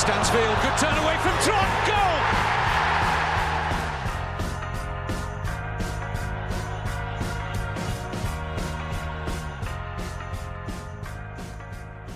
Stansfield, 0.00 0.56
good 0.62 0.78
turn 0.78 0.96
away 0.96 1.14
from 1.18 1.32
Trot. 1.44 1.86
Goal. 1.86 2.09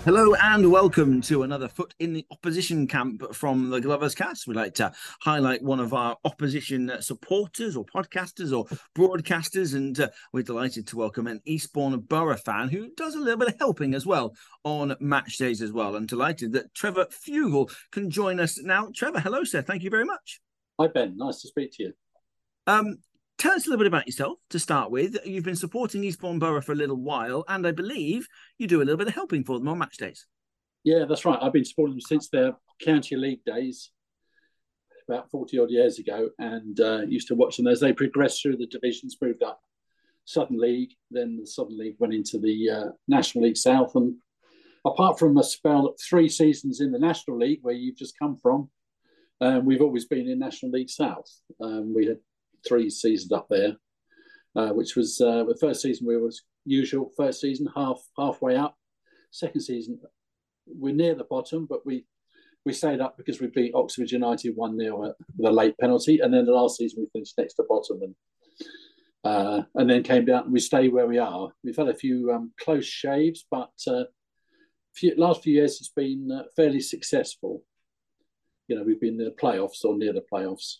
Hello 0.05 0.35
and 0.35 0.71
welcome 0.71 1.19
to 1.21 1.41
another 1.41 1.67
foot 1.67 1.95
in 1.97 2.13
the 2.13 2.23
opposition 2.29 2.85
camp 2.85 3.33
from 3.33 3.71
the 3.71 3.79
Gloverscast. 3.79 4.45
We'd 4.45 4.55
like 4.55 4.75
to 4.75 4.93
highlight 5.21 5.63
one 5.63 5.79
of 5.79 5.95
our 5.95 6.15
opposition 6.23 6.91
supporters 6.99 7.75
or 7.75 7.85
podcasters 7.85 8.55
or 8.55 8.65
broadcasters, 8.95 9.73
and 9.73 9.99
uh, 9.99 10.09
we're 10.31 10.43
delighted 10.43 10.85
to 10.89 10.97
welcome 10.97 11.25
an 11.25 11.41
Eastbourne 11.45 11.99
Borough 12.01 12.37
fan 12.37 12.69
who 12.69 12.91
does 12.95 13.15
a 13.15 13.19
little 13.19 13.39
bit 13.39 13.47
of 13.47 13.57
helping 13.57 13.95
as 13.95 14.05
well 14.05 14.35
on 14.63 14.95
match 14.99 15.39
days 15.39 15.63
as 15.63 15.71
well. 15.71 15.95
I'm 15.95 16.05
delighted 16.05 16.53
that 16.53 16.75
Trevor 16.75 17.05
Fuggle 17.05 17.75
can 17.89 18.11
join 18.11 18.39
us 18.39 18.61
now. 18.61 18.89
Trevor, 18.93 19.21
hello, 19.21 19.43
sir. 19.43 19.63
Thank 19.63 19.81
you 19.81 19.89
very 19.89 20.05
much. 20.05 20.39
Hi, 20.79 20.85
Ben. 20.85 21.17
Nice 21.17 21.41
to 21.41 21.47
speak 21.47 21.71
to 21.77 21.83
you. 21.83 21.93
Um, 22.67 22.99
tell 23.37 23.53
us 23.53 23.65
a 23.65 23.69
little 23.69 23.83
bit 23.83 23.87
about 23.87 24.07
yourself 24.07 24.37
to 24.49 24.59
start 24.59 24.91
with. 24.91 25.17
You've 25.25 25.43
been 25.43 25.55
supporting 25.55 26.03
Eastbourne 26.03 26.39
Borough 26.39 26.61
for 26.61 26.71
a 26.71 26.75
little 26.75 26.97
while, 26.97 27.43
and 27.47 27.65
I 27.65 27.71
believe 27.71 28.27
you 28.57 28.67
do 28.67 28.81
a 28.81 28.85
little 28.85 28.97
bit 28.97 29.07
of 29.07 29.13
helping 29.13 29.43
for 29.43 29.57
them 29.57 29.67
on 29.67 29.77
match 29.77 29.97
days. 29.97 30.25
Yeah, 30.83 31.05
that's 31.05 31.25
right. 31.25 31.39
I've 31.41 31.53
been 31.53 31.65
supporting 31.65 31.95
them 31.95 32.01
since 32.01 32.29
their 32.29 32.53
county 32.81 33.15
league 33.15 33.43
days, 33.45 33.91
about 35.09 35.29
forty 35.31 35.59
odd 35.59 35.71
years 35.71 35.99
ago, 35.99 36.29
and 36.39 36.79
uh, 36.79 37.01
used 37.07 37.27
to 37.29 37.35
watch 37.35 37.57
them 37.57 37.67
as 37.67 37.79
they 37.79 37.93
progressed 37.93 38.41
through 38.41 38.57
the 38.57 38.67
divisions, 38.67 39.17
moved 39.21 39.43
up 39.43 39.59
Southern 40.25 40.59
League, 40.59 40.93
then 41.11 41.37
the 41.37 41.47
Southern 41.47 41.77
League 41.77 41.95
went 41.99 42.13
into 42.13 42.39
the 42.39 42.69
uh, 42.69 42.89
National 43.07 43.45
League 43.45 43.57
South, 43.57 43.95
and 43.95 44.15
apart 44.85 45.17
from 45.17 45.37
a 45.37 45.43
spell 45.43 45.87
of 45.87 45.99
three 45.99 46.29
seasons 46.29 46.81
in 46.81 46.91
the 46.91 46.99
National 46.99 47.37
League 47.37 47.59
where 47.61 47.73
you've 47.73 47.97
just 47.97 48.17
come 48.19 48.37
from, 48.37 48.69
um, 49.41 49.65
we've 49.65 49.81
always 49.81 50.05
been 50.05 50.27
in 50.27 50.39
National 50.39 50.71
League 50.71 50.89
South. 50.89 51.29
Um, 51.61 51.93
we 51.95 52.05
had 52.05 52.17
three 52.67 52.89
seasons 52.89 53.31
up 53.31 53.47
there, 53.49 53.75
uh, 54.55 54.69
which 54.69 54.95
was 54.95 55.19
uh, 55.21 55.43
the 55.43 55.57
first 55.59 55.81
season 55.81 56.07
we 56.07 56.17
was 56.17 56.43
usual. 56.65 57.11
First 57.17 57.41
season 57.41 57.67
half 57.75 58.01
halfway 58.17 58.55
up. 58.55 58.75
Second 59.31 59.61
season 59.61 59.99
we're 60.67 60.93
near 60.93 61.15
the 61.15 61.25
bottom, 61.25 61.65
but 61.65 61.85
we 61.85 62.05
we 62.65 62.73
stayed 62.73 63.01
up 63.01 63.17
because 63.17 63.39
we 63.39 63.47
beat 63.47 63.75
Oxford 63.75 64.11
United 64.11 64.55
one 64.55 64.77
0 64.77 65.13
with 65.37 65.51
a 65.51 65.51
late 65.51 65.77
penalty, 65.77 66.19
and 66.19 66.33
then 66.33 66.45
the 66.45 66.51
last 66.51 66.77
season 66.77 67.01
we 67.01 67.19
finished 67.19 67.37
next 67.37 67.55
to 67.55 67.63
bottom 67.67 68.01
and. 68.01 68.15
Uh, 69.23 69.63
and 69.73 69.89
then 69.89 70.03
came 70.03 70.23
down. 70.23 70.51
We 70.51 70.59
stay 70.59 70.87
where 70.87 71.07
we 71.07 71.17
are. 71.17 71.49
We've 71.63 71.75
had 71.75 71.87
a 71.87 71.95
few 71.95 72.31
um, 72.31 72.51
close 72.61 72.85
shaves, 72.85 73.43
but 73.49 73.71
uh, 73.87 74.03
few, 74.95 75.13
last 75.17 75.43
few 75.43 75.55
years 75.55 75.79
it's 75.79 75.89
been 75.89 76.31
uh, 76.31 76.43
fairly 76.55 76.79
successful. 76.79 77.63
You 78.67 78.75
know, 78.75 78.83
we've 78.83 79.01
been 79.01 79.19
in 79.19 79.25
the 79.25 79.31
playoffs 79.31 79.83
or 79.83 79.97
near 79.97 80.13
the 80.13 80.23
playoffs. 80.31 80.77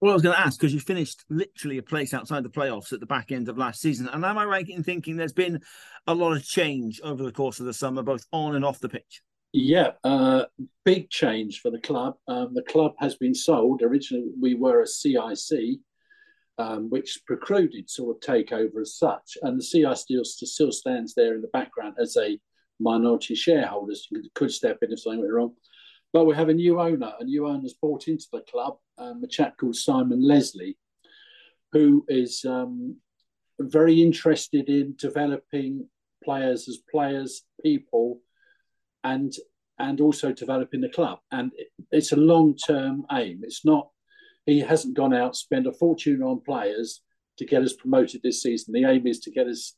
Well, 0.00 0.10
I 0.10 0.14
was 0.14 0.22
going 0.22 0.36
to 0.36 0.40
ask 0.40 0.60
because 0.60 0.74
you 0.74 0.80
finished 0.80 1.24
literally 1.30 1.78
a 1.78 1.82
place 1.82 2.12
outside 2.12 2.42
the 2.42 2.50
playoffs 2.50 2.92
at 2.92 3.00
the 3.00 3.06
back 3.06 3.32
end 3.32 3.48
of 3.48 3.56
last 3.56 3.80
season. 3.80 4.08
And 4.08 4.24
am 4.24 4.36
I 4.36 4.44
right 4.44 4.68
in 4.68 4.82
thinking 4.82 5.16
there's 5.16 5.32
been 5.32 5.60
a 6.06 6.14
lot 6.14 6.36
of 6.36 6.44
change 6.44 7.00
over 7.02 7.22
the 7.22 7.32
course 7.32 7.60
of 7.60 7.66
the 7.66 7.72
summer, 7.72 8.02
both 8.02 8.26
on 8.30 8.56
and 8.56 8.64
off 8.64 8.78
the 8.78 8.90
pitch? 8.90 9.22
Yeah, 9.52 9.92
uh, 10.04 10.44
big 10.84 11.08
change 11.08 11.60
for 11.60 11.70
the 11.70 11.78
club. 11.78 12.16
Um, 12.28 12.52
the 12.52 12.62
club 12.62 12.92
has 12.98 13.14
been 13.14 13.34
sold. 13.34 13.80
Originally, 13.80 14.26
we 14.38 14.54
were 14.54 14.82
a 14.82 14.86
CIC, 14.86 15.78
um, 16.58 16.90
which 16.90 17.22
precluded 17.26 17.88
sort 17.88 18.16
of 18.16 18.20
takeover 18.20 18.82
as 18.82 18.98
such. 18.98 19.38
And 19.40 19.58
the 19.58 19.64
CIC 19.64 19.96
still, 19.96 20.24
still 20.24 20.72
stands 20.72 21.14
there 21.14 21.34
in 21.34 21.40
the 21.40 21.48
background 21.48 21.94
as 21.98 22.18
a 22.18 22.38
minority 22.78 23.34
shareholder. 23.34 23.94
You 24.10 24.28
could 24.34 24.52
step 24.52 24.78
in 24.82 24.92
if 24.92 25.00
something 25.00 25.20
went 25.20 25.32
wrong. 25.32 25.54
But 26.12 26.26
we 26.26 26.34
have 26.34 26.50
a 26.50 26.54
new 26.54 26.78
owner. 26.78 27.14
A 27.18 27.24
new 27.24 27.46
owner's 27.46 27.74
bought 27.80 28.08
into 28.08 28.26
the 28.30 28.40
club, 28.40 28.76
um, 28.98 29.22
a 29.22 29.28
chap 29.28 29.56
called 29.58 29.76
Simon 29.76 30.26
Leslie, 30.26 30.76
who 31.72 32.04
is 32.08 32.44
um, 32.44 32.96
very 33.60 34.02
interested 34.02 34.68
in 34.68 34.94
developing 34.98 35.88
players 36.24 36.68
as 36.68 36.78
players, 36.90 37.42
people, 37.62 38.20
and 39.04 39.32
and 39.78 40.00
also 40.00 40.32
developing 40.32 40.80
the 40.80 40.88
club. 40.88 41.18
And 41.30 41.52
it's 41.90 42.12
a 42.12 42.16
long 42.16 42.56
term 42.56 43.04
aim. 43.12 43.40
It's 43.42 43.64
not. 43.64 43.90
He 44.46 44.60
hasn't 44.60 44.96
gone 44.96 45.14
out 45.14 45.36
spent 45.36 45.66
a 45.66 45.72
fortune 45.72 46.22
on 46.22 46.40
players 46.40 47.02
to 47.38 47.44
get 47.44 47.62
us 47.62 47.74
promoted 47.74 48.22
this 48.22 48.42
season. 48.42 48.72
The 48.72 48.88
aim 48.88 49.06
is 49.06 49.20
to 49.20 49.30
get 49.30 49.46
us 49.46 49.76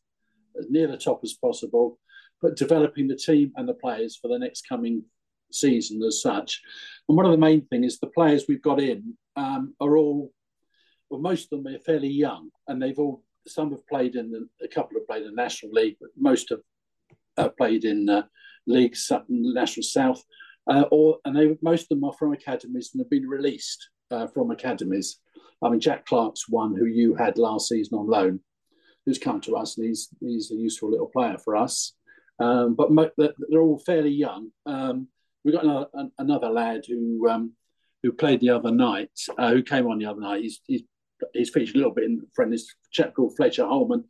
as 0.58 0.66
near 0.70 0.86
the 0.86 0.96
top 0.96 1.20
as 1.24 1.34
possible, 1.34 1.98
but 2.40 2.56
developing 2.56 3.08
the 3.08 3.16
team 3.16 3.52
and 3.56 3.68
the 3.68 3.74
players 3.74 4.16
for 4.16 4.28
the 4.28 4.38
next 4.38 4.68
coming 4.68 5.04
season 5.52 6.02
as 6.02 6.22
such. 6.22 6.60
And 7.08 7.16
one 7.16 7.26
of 7.26 7.32
the 7.32 7.38
main 7.38 7.62
things 7.66 7.94
is 7.94 7.98
the 7.98 8.08
players 8.08 8.44
we've 8.48 8.62
got 8.62 8.80
in 8.80 9.14
um, 9.36 9.74
are 9.80 9.96
all, 9.96 10.32
well, 11.10 11.20
most 11.20 11.52
of 11.52 11.62
them 11.62 11.74
are 11.74 11.78
fairly 11.78 12.08
young, 12.08 12.50
and 12.66 12.80
they've 12.80 12.98
all 12.98 13.22
some 13.46 13.70
have 13.70 13.86
played 13.86 14.14
in 14.14 14.30
the, 14.30 14.46
a 14.62 14.68
couple 14.68 14.98
have 14.98 15.06
played 15.06 15.22
in 15.22 15.34
the 15.34 15.42
National 15.42 15.72
League, 15.72 15.96
but 16.00 16.10
most 16.16 16.50
have 16.50 16.60
uh, 17.38 17.48
played 17.48 17.84
in 17.84 18.08
uh, 18.08 18.22
leagues, 18.66 19.10
National 19.28 19.84
South, 19.84 20.22
uh, 20.68 20.84
or 20.90 21.18
and 21.24 21.34
they 21.34 21.56
most 21.62 21.84
of 21.84 21.88
them 21.88 22.04
are 22.04 22.12
from 22.12 22.32
academies 22.32 22.90
and 22.92 23.00
have 23.00 23.10
been 23.10 23.26
released 23.26 23.88
uh, 24.10 24.26
from 24.26 24.50
academies. 24.50 25.20
I 25.62 25.70
mean, 25.70 25.80
Jack 25.80 26.06
Clark's 26.06 26.48
one 26.48 26.76
who 26.76 26.86
you 26.86 27.14
had 27.14 27.38
last 27.38 27.68
season 27.68 27.98
on 27.98 28.06
loan, 28.06 28.40
who's 29.06 29.18
come 29.18 29.40
to 29.42 29.56
us, 29.56 29.78
and 29.78 29.86
he's 29.86 30.08
he's 30.20 30.50
a 30.50 30.54
useful 30.54 30.90
little 30.90 31.08
player 31.08 31.38
for 31.38 31.56
us. 31.56 31.94
Um, 32.40 32.74
but 32.74 32.92
mo- 32.92 33.10
they're 33.16 33.62
all 33.62 33.82
fairly 33.84 34.10
young. 34.10 34.52
Um, 34.66 35.08
we 35.44 35.52
got 35.52 35.64
another, 35.64 35.86
another 36.18 36.48
lad 36.48 36.82
who 36.86 37.28
um, 37.28 37.52
who 38.02 38.12
played 38.12 38.40
the 38.40 38.50
other 38.50 38.70
night, 38.70 39.10
uh, 39.38 39.50
who 39.50 39.62
came 39.62 39.86
on 39.86 39.98
the 39.98 40.06
other 40.06 40.20
night. 40.20 40.42
He's, 40.42 40.60
he's 40.66 40.82
he's 41.32 41.50
featured 41.50 41.74
a 41.74 41.78
little 41.78 41.94
bit 41.94 42.04
in 42.04 42.22
friend. 42.34 42.52
This 42.52 42.74
chap 42.92 43.14
called 43.14 43.36
Fletcher 43.36 43.66
Holman, 43.66 44.04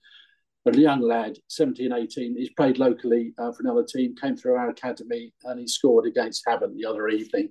a 0.67 0.77
young 0.77 1.01
lad, 1.01 1.39
17, 1.49 1.93
18. 1.93 2.37
He's 2.37 2.51
played 2.51 2.79
locally 2.79 3.33
uh, 3.39 3.53
for 3.53 3.63
another 3.63 3.85
team, 3.85 4.15
came 4.15 4.37
through 4.37 4.57
our 4.57 4.69
academy, 4.69 5.33
and 5.45 5.59
he 5.59 5.67
scored 5.67 6.07
against 6.07 6.45
Havant 6.47 6.75
the 6.75 6.85
other 6.85 7.09
evening. 7.09 7.51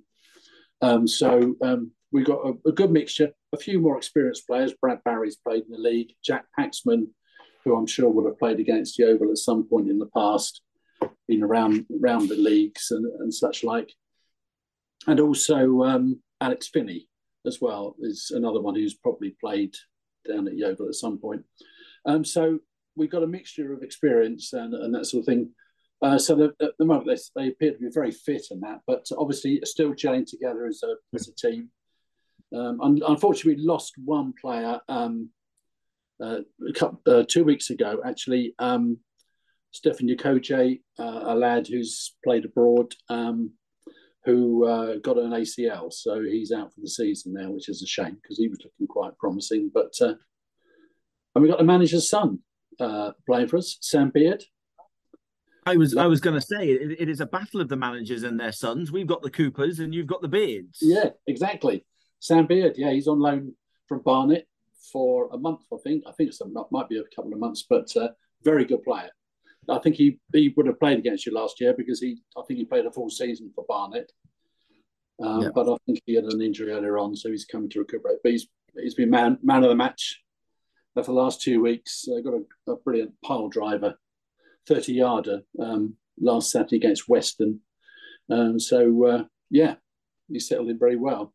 Um, 0.80 1.08
so 1.08 1.56
um, 1.62 1.90
we 2.12 2.22
got 2.22 2.38
a, 2.44 2.68
a, 2.68 2.72
good 2.72 2.92
mixture. 2.92 3.30
A 3.52 3.56
few 3.56 3.80
more 3.80 3.96
experienced 3.96 4.46
players. 4.46 4.74
Brad 4.80 5.02
Barry's 5.04 5.36
played 5.36 5.64
in 5.64 5.72
the 5.72 5.78
league. 5.78 6.12
Jack 6.24 6.44
Paxman, 6.56 7.08
who 7.64 7.76
I'm 7.76 7.86
sure 7.86 8.08
would 8.08 8.26
have 8.26 8.38
played 8.38 8.60
against 8.60 8.98
Yeovil 8.98 9.30
at 9.30 9.38
some 9.38 9.64
point 9.68 9.90
in 9.90 9.98
the 9.98 10.10
past 10.14 10.62
been 11.28 11.42
around 11.42 11.86
around 12.02 12.28
the 12.28 12.36
leagues 12.36 12.90
and, 12.90 13.04
and 13.20 13.32
such 13.32 13.62
like. 13.62 13.92
And 15.06 15.20
also 15.20 15.82
um, 15.84 16.20
Alex 16.40 16.68
Finney 16.68 17.08
as 17.46 17.60
well 17.60 17.94
is 18.00 18.32
another 18.34 18.60
one 18.60 18.74
who's 18.74 18.94
probably 18.94 19.36
played 19.40 19.74
down 20.26 20.48
at 20.48 20.56
Yeovil 20.56 20.88
at 20.88 20.94
some 20.94 21.18
point. 21.18 21.44
Um, 22.04 22.24
so 22.24 22.58
we've 22.96 23.10
got 23.10 23.22
a 23.22 23.28
mixture 23.28 23.72
of 23.72 23.82
experience 23.82 24.52
and, 24.52 24.74
and 24.74 24.94
that 24.94 25.06
sort 25.06 25.20
of 25.20 25.26
thing. 25.26 25.50
Uh, 26.00 26.18
so 26.18 26.34
the, 26.34 26.54
at 26.64 26.72
the 26.78 26.84
moment 26.84 27.06
they, 27.06 27.40
they 27.40 27.48
appear 27.48 27.72
to 27.72 27.78
be 27.78 27.90
very 27.92 28.10
fit 28.10 28.46
in 28.50 28.60
that, 28.60 28.80
but 28.86 29.06
obviously 29.16 29.60
still 29.64 29.92
gelling 29.92 30.26
together 30.26 30.66
as 30.66 30.82
a 30.82 30.94
as 31.14 31.28
a 31.28 31.34
team. 31.34 31.70
Um, 32.54 33.00
unfortunately, 33.06 33.56
we 33.56 33.66
lost 33.66 33.94
one 34.04 34.32
player 34.40 34.80
um, 34.88 35.30
uh, 36.22 36.40
couple, 36.74 37.00
uh, 37.06 37.24
two 37.28 37.44
weeks 37.44 37.70
ago. 37.70 38.00
Actually, 38.04 38.54
um, 38.58 38.98
Stefan 39.70 40.08
Yakoje, 40.08 40.80
uh, 40.98 41.20
a 41.24 41.34
lad 41.34 41.66
who's 41.66 42.16
played 42.24 42.44
abroad, 42.44 42.94
um, 43.08 43.52
who 44.24 44.66
uh, 44.66 44.96
got 44.96 45.18
an 45.18 45.30
ACL, 45.30 45.92
so 45.92 46.22
he's 46.22 46.52
out 46.52 46.72
for 46.74 46.80
the 46.80 46.88
season 46.88 47.32
now, 47.34 47.50
which 47.50 47.68
is 47.68 47.82
a 47.82 47.86
shame 47.86 48.18
because 48.22 48.38
he 48.38 48.48
was 48.48 48.58
looking 48.62 48.86
quite 48.86 49.16
promising. 49.18 49.70
But 49.72 49.92
uh, 50.00 50.14
and 51.34 51.42
we 51.42 51.48
got 51.48 51.58
the 51.58 51.64
manager's 51.64 52.08
son 52.08 52.40
uh, 52.80 53.12
playing 53.26 53.48
for 53.48 53.58
us, 53.58 53.78
Sam 53.80 54.10
Beard. 54.10 54.44
I 55.66 55.76
was 55.76 55.96
I 55.96 56.06
was 56.06 56.20
going 56.20 56.34
to 56.34 56.44
say 56.44 56.70
it, 56.70 57.00
it 57.00 57.08
is 57.08 57.20
a 57.20 57.26
battle 57.26 57.60
of 57.60 57.68
the 57.68 57.76
managers 57.76 58.22
and 58.22 58.40
their 58.40 58.52
sons. 58.52 58.90
We've 58.90 59.06
got 59.06 59.22
the 59.22 59.30
Coopers 59.30 59.80
and 59.80 59.94
you've 59.94 60.06
got 60.06 60.22
the 60.22 60.28
Beards. 60.28 60.78
Yeah, 60.80 61.10
exactly. 61.26 61.84
Sam 62.20 62.46
Beard, 62.46 62.74
yeah, 62.76 62.90
he's 62.90 63.06
on 63.06 63.20
loan 63.20 63.54
from 63.86 64.02
Barnet 64.02 64.48
for 64.92 65.28
a 65.32 65.38
month, 65.38 65.60
I 65.72 65.76
think. 65.84 66.04
I 66.06 66.12
think 66.12 66.30
it 66.30 66.66
might 66.70 66.88
be 66.88 66.98
a 66.98 67.14
couple 67.14 67.32
of 67.32 67.38
months, 67.38 67.64
but 67.68 67.94
uh, 67.96 68.08
very 68.42 68.64
good 68.64 68.82
player. 68.82 69.10
I 69.68 69.78
think 69.78 69.96
he, 69.96 70.18
he 70.32 70.52
would 70.56 70.66
have 70.66 70.80
played 70.80 70.98
against 70.98 71.26
you 71.26 71.32
last 71.32 71.60
year 71.60 71.74
because 71.76 72.00
he 72.00 72.18
I 72.36 72.42
think 72.46 72.58
he 72.58 72.64
played 72.64 72.86
a 72.86 72.92
full 72.92 73.10
season 73.10 73.50
for 73.54 73.64
Barnet. 73.68 74.10
Um, 75.20 75.42
yeah. 75.42 75.48
But 75.54 75.68
I 75.68 75.76
think 75.84 76.00
he 76.06 76.14
had 76.14 76.24
an 76.24 76.40
injury 76.40 76.70
earlier 76.70 76.98
on, 76.98 77.16
so 77.16 77.30
he's 77.30 77.44
coming 77.44 77.68
to 77.70 77.80
recuperate. 77.80 78.18
But 78.22 78.32
he's 78.32 78.48
he's 78.76 78.94
been 78.94 79.10
man 79.10 79.38
man 79.42 79.64
of 79.64 79.70
the 79.70 79.76
match 79.76 80.22
for 80.94 81.02
the 81.02 81.12
last 81.12 81.42
two 81.42 81.60
weeks. 81.60 82.06
Uh, 82.08 82.20
got 82.20 82.34
a, 82.34 82.72
a, 82.72 82.76
brilliant 82.76 83.12
pile 83.24 83.48
driver, 83.48 83.94
thirty 84.66 84.94
yarder 84.94 85.42
um, 85.60 85.96
last 86.20 86.50
Saturday 86.50 86.76
against 86.76 87.08
Weston. 87.08 87.60
Um, 88.30 88.60
so 88.60 89.06
uh, 89.06 89.24
yeah, 89.50 89.74
he 90.28 90.38
settled 90.40 90.70
in 90.70 90.78
very 90.78 90.96
well. 90.96 91.34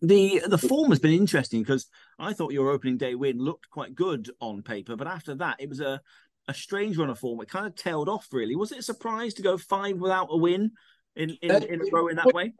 The 0.00 0.42
the 0.46 0.58
form 0.58 0.90
has 0.90 1.00
been 1.00 1.12
interesting 1.12 1.62
because 1.62 1.86
I 2.18 2.32
thought 2.32 2.52
your 2.52 2.70
opening 2.70 2.96
day 2.96 3.14
win 3.14 3.38
looked 3.38 3.70
quite 3.70 3.94
good 3.94 4.30
on 4.40 4.62
paper, 4.62 4.96
but 4.96 5.06
after 5.06 5.34
that 5.36 5.60
it 5.60 5.68
was 5.68 5.80
a 5.80 6.00
a 6.48 6.54
strange 6.54 6.96
run 6.96 7.10
of 7.10 7.18
form. 7.18 7.40
It 7.40 7.48
kind 7.48 7.66
of 7.66 7.74
tailed 7.74 8.08
off, 8.08 8.28
really. 8.32 8.56
Was 8.56 8.72
it 8.72 8.78
a 8.78 8.82
surprise 8.82 9.34
to 9.34 9.42
go 9.42 9.56
five 9.56 9.96
without 9.96 10.28
a 10.30 10.36
win 10.36 10.72
in, 11.16 11.36
in, 11.42 11.50
uh, 11.50 11.60
in 11.68 11.80
a 11.80 11.84
row 11.92 12.08
in 12.08 12.16
that 12.16 12.34
way? 12.34 12.52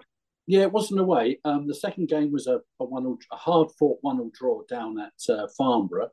Yeah, 0.46 0.62
it 0.62 0.72
wasn't 0.72 1.00
a 1.00 1.04
way. 1.04 1.38
Um, 1.44 1.66
the 1.66 1.74
second 1.74 2.08
game 2.08 2.32
was 2.32 2.46
a, 2.46 2.60
a 2.80 2.84
one 2.84 3.16
a 3.30 3.36
hard 3.36 3.68
fought 3.78 3.98
one 4.00 4.18
all 4.18 4.30
draw 4.34 4.62
down 4.68 4.98
at 4.98 5.32
uh, 5.32 5.46
Farnborough, 5.56 6.10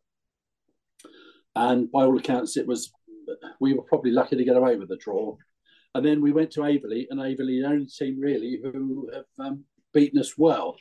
and 1.56 1.92
by 1.92 2.04
all 2.04 2.18
accounts, 2.18 2.56
it 2.56 2.68
was 2.68 2.92
we 3.60 3.74
were 3.74 3.84
probably 3.84 4.12
lucky 4.12 4.36
to 4.36 4.44
get 4.44 4.56
away 4.56 4.76
with 4.76 4.90
the 4.90 4.98
draw. 4.98 5.36
And 5.96 6.06
then 6.06 6.22
we 6.22 6.32
went 6.32 6.52
to 6.52 6.62
Aveley, 6.62 7.08
and 7.10 7.20
Aveley, 7.20 7.62
the 7.62 7.68
only 7.68 7.88
team 7.88 8.20
really 8.20 8.62
who 8.62 9.10
have 9.12 9.26
um, 9.40 9.64
beaten 9.94 10.20
us 10.20 10.38
well. 10.38 10.76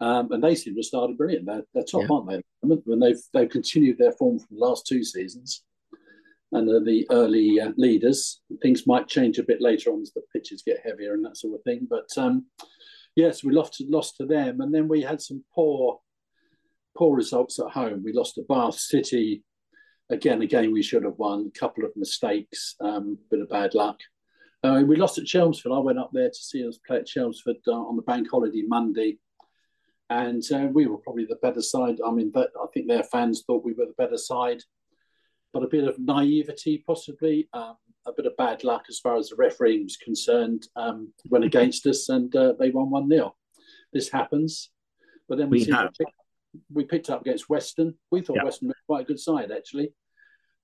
Um, 0.00 0.30
and 0.32 0.44
they 0.44 0.54
seem 0.54 0.74
to 0.74 0.80
have 0.80 0.84
started 0.84 1.16
brilliant. 1.16 1.46
They're, 1.46 1.64
they're 1.72 1.82
top, 1.82 2.02
yeah. 2.02 2.14
aren't 2.14 2.28
they? 2.28 2.42
And 2.62 3.02
they've 3.02 3.22
they've 3.32 3.48
continued 3.48 3.96
their 3.96 4.12
form 4.12 4.38
from 4.38 4.58
the 4.58 4.64
last 4.64 4.86
two 4.86 5.02
seasons 5.02 5.62
and 6.52 6.68
are 6.70 6.82
the 6.82 7.06
early 7.10 7.60
uh, 7.60 7.72
leaders. 7.76 8.40
Things 8.62 8.86
might 8.86 9.08
change 9.08 9.38
a 9.38 9.44
bit 9.44 9.60
later 9.60 9.92
on 9.92 10.00
as 10.00 10.12
the 10.12 10.22
pitches 10.32 10.62
get 10.64 10.80
heavier 10.84 11.14
and 11.14 11.24
that 11.24 11.36
sort 11.36 11.54
of 11.54 11.62
thing. 11.62 11.86
But 11.88 12.08
um, 12.16 12.46
yes, 13.16 13.44
we 13.44 13.52
lost 13.52 13.74
to, 13.74 13.84
lost 13.88 14.16
to 14.16 14.26
them, 14.26 14.60
and 14.60 14.74
then 14.74 14.88
we 14.88 15.02
had 15.02 15.20
some 15.20 15.44
poor 15.54 16.00
poor 16.96 17.14
results 17.16 17.58
at 17.60 17.70
home. 17.70 18.02
We 18.04 18.12
lost 18.12 18.36
to 18.36 18.42
Bath 18.48 18.74
City. 18.74 19.44
Again, 20.10 20.40
a 20.40 20.46
game 20.46 20.72
we 20.72 20.82
should 20.82 21.04
have 21.04 21.18
won. 21.18 21.50
A 21.54 21.58
couple 21.58 21.84
of 21.84 21.92
mistakes, 21.94 22.74
um, 22.80 23.18
bit 23.30 23.40
of 23.40 23.50
bad 23.50 23.74
luck. 23.74 23.98
Uh, 24.64 24.82
we 24.84 24.96
lost 24.96 25.18
at 25.18 25.26
Chelmsford. 25.26 25.70
I 25.70 25.78
went 25.78 25.98
up 25.98 26.10
there 26.12 26.30
to 26.30 26.34
see 26.34 26.66
us 26.66 26.78
play 26.84 26.96
at 26.96 27.06
Chelmsford 27.06 27.56
uh, 27.68 27.72
on 27.72 27.94
the 27.94 28.02
bank 28.02 28.28
holiday 28.30 28.64
Monday, 28.66 29.18
and 30.10 30.42
uh, 30.52 30.66
we 30.72 30.86
were 30.86 30.96
probably 30.96 31.26
the 31.26 31.36
better 31.36 31.60
side. 31.60 31.98
I 32.04 32.10
mean, 32.10 32.32
I 32.34 32.66
think 32.72 32.88
their 32.88 33.04
fans 33.04 33.44
thought 33.46 33.64
we 33.64 33.74
were 33.74 33.86
the 33.86 34.02
better 34.02 34.16
side 34.16 34.62
but 35.52 35.62
a 35.62 35.68
bit 35.68 35.84
of 35.84 35.98
naivety, 35.98 36.82
possibly, 36.86 37.48
um, 37.52 37.76
a 38.06 38.12
bit 38.12 38.26
of 38.26 38.36
bad 38.36 38.64
luck 38.64 38.84
as 38.88 38.98
far 38.98 39.16
as 39.16 39.28
the 39.28 39.36
referee 39.36 39.82
was 39.82 39.96
concerned, 39.96 40.66
um, 40.76 41.12
went 41.28 41.44
against 41.44 41.86
us, 41.86 42.08
and 42.08 42.34
uh, 42.34 42.54
they 42.58 42.70
won 42.70 42.90
one 42.90 43.08
0 43.08 43.34
This 43.92 44.10
happens, 44.10 44.70
but 45.28 45.38
then 45.38 45.50
we 45.50 45.64
we, 45.64 45.66
pick, 45.66 46.14
we 46.72 46.84
picked 46.84 47.10
up 47.10 47.20
against 47.20 47.48
Weston. 47.48 47.94
We 48.10 48.22
thought 48.22 48.36
yep. 48.36 48.44
Weston 48.44 48.68
was 48.68 48.76
quite 48.86 49.02
a 49.02 49.06
good 49.06 49.20
side 49.20 49.50
actually, 49.50 49.92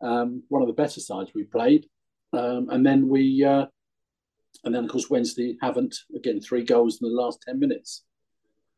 um, 0.00 0.42
one 0.48 0.62
of 0.62 0.68
the 0.68 0.74
better 0.74 1.00
sides 1.00 1.32
we 1.34 1.44
played, 1.44 1.86
um, 2.32 2.68
and 2.70 2.84
then 2.84 3.08
we. 3.08 3.44
Uh, 3.44 3.66
and 4.62 4.74
then, 4.74 4.84
of 4.84 4.90
course, 4.90 5.10
Wednesday 5.10 5.58
haven't, 5.60 5.94
again 6.14 6.40
three 6.40 6.62
goals 6.62 7.02
in 7.02 7.08
the 7.08 7.14
last 7.14 7.42
ten 7.46 7.58
minutes. 7.58 8.04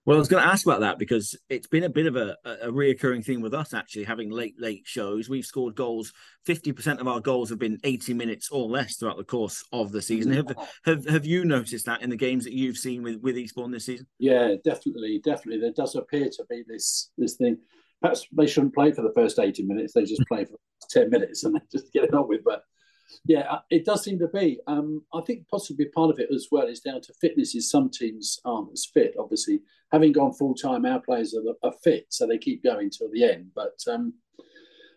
Well, 0.07 0.17
I 0.17 0.21
was 0.21 0.29
going 0.29 0.45
to 0.45 0.49
ask 0.49 0.65
about 0.65 0.81
that 0.81 1.01
because 1.01 1.37
it's 1.49 1.67
been 1.67 1.83
a 1.83 1.91
bit 1.91 2.07
of 2.07 2.15
a, 2.15 2.37
a 2.45 2.71
reoccurring 2.71 3.25
thing 3.25 3.41
with 3.41 3.53
us 3.53 3.75
actually 3.75 4.05
having 4.05 4.31
late, 4.31 4.55
late 4.57 4.83
shows. 4.85 5.29
We've 5.29 5.45
scored 5.45 5.75
goals. 5.75 6.13
50% 6.47 7.01
of 7.01 7.09
our 7.09 7.19
goals 7.19 7.51
have 7.51 7.59
been 7.59 7.81
80 7.83 8.15
minutes 8.15 8.49
or 8.53 8.69
less 8.69 8.97
throughout 8.97 9.17
the 9.17 9.25
course 9.25 9.65
of 9.73 9.91
the 9.91 10.01
season. 10.01 10.33
Have, 10.33 10.55
have, 10.85 11.09
have 11.09 11.27
you 11.27 11.45
noticed 11.45 11.87
that 11.87 12.03
in 12.03 12.11
the 12.11 12.17
games 12.17 12.45
that 12.45 12.53
you've 12.53 12.79
seen 12.79 13.03
with, 13.03 13.21
with 13.21 13.37
Eastbourne 13.37 13.73
this 13.73 13.87
season? 13.87 14.07
Yeah, 14.21 14.55
definitely. 14.65 15.21
Definitely. 15.25 15.61
There 15.61 15.73
does 15.73 15.97
appear 15.97 16.31
to 16.31 16.45
be 16.49 16.63
this, 16.69 17.11
this 17.19 17.35
thing. 17.35 17.59
Perhaps 18.01 18.29
they 18.31 18.47
shouldn't 18.47 18.75
play 18.75 18.93
for 18.93 19.03
the 19.03 19.13
first 19.13 19.41
80 19.41 19.65
minutes. 19.65 19.93
They 19.93 20.05
just 20.05 20.23
play 20.29 20.45
for 20.45 20.57
10 20.89 21.11
minutes 21.11 21.43
and 21.43 21.57
they 21.57 21.61
just 21.73 21.93
get 21.93 22.05
it 22.05 22.15
on 22.15 22.29
with. 22.29 22.45
But 22.45 22.63
yeah, 23.25 23.41
uh, 23.51 23.61
it 23.71 23.85
does 23.85 24.05
seem 24.05 24.19
to 24.19 24.29
be. 24.29 24.61
Um, 24.67 25.03
I 25.13 25.21
think 25.21 25.49
possibly 25.49 25.87
part 25.87 26.11
of 26.11 26.19
it 26.19 26.29
as 26.35 26.49
well 26.51 26.67
is 26.67 26.81
down 26.81 27.01
to 27.03 27.15
fitness. 27.21 27.55
Is 27.55 27.71
some 27.71 27.91
teams 27.91 28.41
aren't 28.45 28.73
as 28.73 28.87
fit. 28.87 29.15
Obviously, 29.19 29.61
having 29.93 30.13
gone 30.13 30.33
full 30.33 30.55
time, 30.55 30.85
our 30.85 31.01
players 31.01 31.35
are, 31.35 31.69
are, 31.69 31.75
fit, 31.83 32.07
so 32.09 32.27
they 32.27 32.39
keep 32.39 32.63
going 32.63 32.91
till 32.91 33.11
the 33.11 33.25
end. 33.25 33.51
But 33.55 33.79
um, 33.91 34.15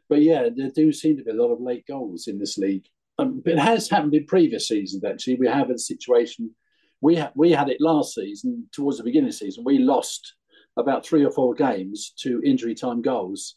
but 0.07 0.21
yeah, 0.21 0.49
there 0.55 0.71
do 0.73 0.91
seem 0.91 1.17
to 1.17 1.23
be 1.23 1.31
a 1.31 1.41
lot 1.41 1.51
of 1.51 1.61
late 1.61 1.85
goals 1.87 2.27
in 2.27 2.39
this 2.39 2.57
league. 2.57 2.85
Um, 3.17 3.41
it 3.45 3.59
has 3.59 3.89
happened 3.89 4.13
in 4.13 4.25
previous 4.25 4.67
seasons. 4.67 5.03
Actually, 5.03 5.35
we 5.35 5.47
have 5.47 5.69
a 5.69 5.77
situation. 5.77 6.51
We 7.01 7.17
ha- 7.17 7.31
we 7.35 7.51
had 7.51 7.69
it 7.69 7.81
last 7.81 8.15
season 8.15 8.67
towards 8.71 8.97
the 8.97 9.03
beginning 9.03 9.29
of 9.29 9.33
the 9.33 9.37
season. 9.37 9.63
We 9.63 9.79
lost 9.79 10.35
about 10.77 11.05
three 11.05 11.25
or 11.25 11.31
four 11.31 11.53
games 11.53 12.13
to 12.21 12.41
injury 12.43 12.75
time 12.75 13.01
goals. 13.01 13.55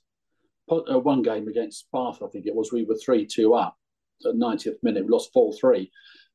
Uh, 0.70 0.98
one 0.98 1.22
game 1.22 1.48
against 1.48 1.90
Bath, 1.92 2.22
I 2.22 2.28
think 2.28 2.46
it 2.46 2.54
was, 2.54 2.72
we 2.72 2.84
were 2.84 2.96
three 2.96 3.26
two 3.26 3.52
up 3.52 3.76
90th 4.24 4.82
minute, 4.82 5.04
we 5.04 5.10
lost 5.10 5.32
4 5.32 5.52
3. 5.54 5.90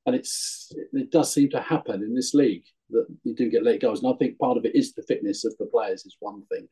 And 0.05 0.15
it's 0.15 0.71
it 0.93 1.11
does 1.11 1.33
seem 1.33 1.49
to 1.49 1.61
happen 1.61 2.01
in 2.01 2.15
this 2.15 2.33
league 2.33 2.63
that 2.91 3.05
you 3.23 3.35
do 3.35 3.49
get 3.49 3.63
late 3.63 3.81
goals. 3.81 4.03
And 4.03 4.13
I 4.13 4.17
think 4.17 4.39
part 4.39 4.57
of 4.57 4.65
it 4.65 4.75
is 4.75 4.93
the 4.93 5.03
fitness 5.03 5.43
of 5.43 5.53
the 5.59 5.65
players, 5.65 6.05
is 6.05 6.15
one 6.19 6.43
thing. 6.45 6.67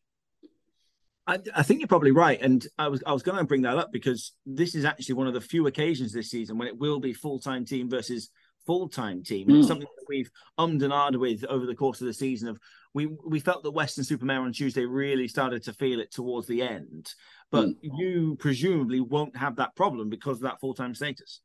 I, 1.27 1.39
I, 1.55 1.63
think 1.63 1.79
you're 1.79 1.87
probably 1.87 2.11
right, 2.11 2.39
and 2.39 2.65
I 2.77 2.87
was 2.87 3.01
I 3.05 3.11
was 3.11 3.23
going 3.23 3.39
to 3.39 3.43
bring 3.43 3.63
that 3.63 3.77
up 3.77 3.91
because 3.91 4.33
this 4.45 4.75
is 4.75 4.85
actually 4.85 5.15
one 5.15 5.27
of 5.27 5.33
the 5.33 5.41
few 5.41 5.65
occasions 5.65 6.13
this 6.13 6.29
season 6.29 6.57
when 6.57 6.67
it 6.67 6.77
will 6.77 6.99
be 6.99 7.13
full 7.13 7.39
time 7.39 7.65
team 7.65 7.89
versus 7.89 8.29
full 8.65 8.87
time 8.87 9.23
team. 9.23 9.47
Mm. 9.47 9.59
It's 9.59 9.67
something 9.67 9.87
that 9.97 10.05
we've 10.07 10.29
ummed 10.59 10.83
and 10.83 10.93
ahed 10.93 11.19
with 11.19 11.43
over 11.45 11.65
the 11.65 11.75
course 11.75 11.99
of 11.99 12.07
the 12.07 12.13
season. 12.13 12.49
Of 12.49 12.59
we 12.93 13.07
we 13.07 13.39
felt 13.39 13.63
that 13.63 13.71
Weston-super-Mare 13.71 14.41
on 14.41 14.53
Tuesday 14.53 14.85
really 14.85 15.27
started 15.27 15.63
to 15.63 15.73
feel 15.73 15.99
it 15.99 16.11
towards 16.11 16.47
the 16.47 16.61
end. 16.61 17.11
But 17.51 17.67
mm. 17.67 17.75
you 17.81 18.35
presumably 18.39 18.99
won't 18.99 19.35
have 19.37 19.55
that 19.57 19.75
problem 19.75 20.09
because 20.09 20.37
of 20.37 20.43
that 20.43 20.59
full 20.59 20.73
time 20.73 20.95
status. 20.95 21.41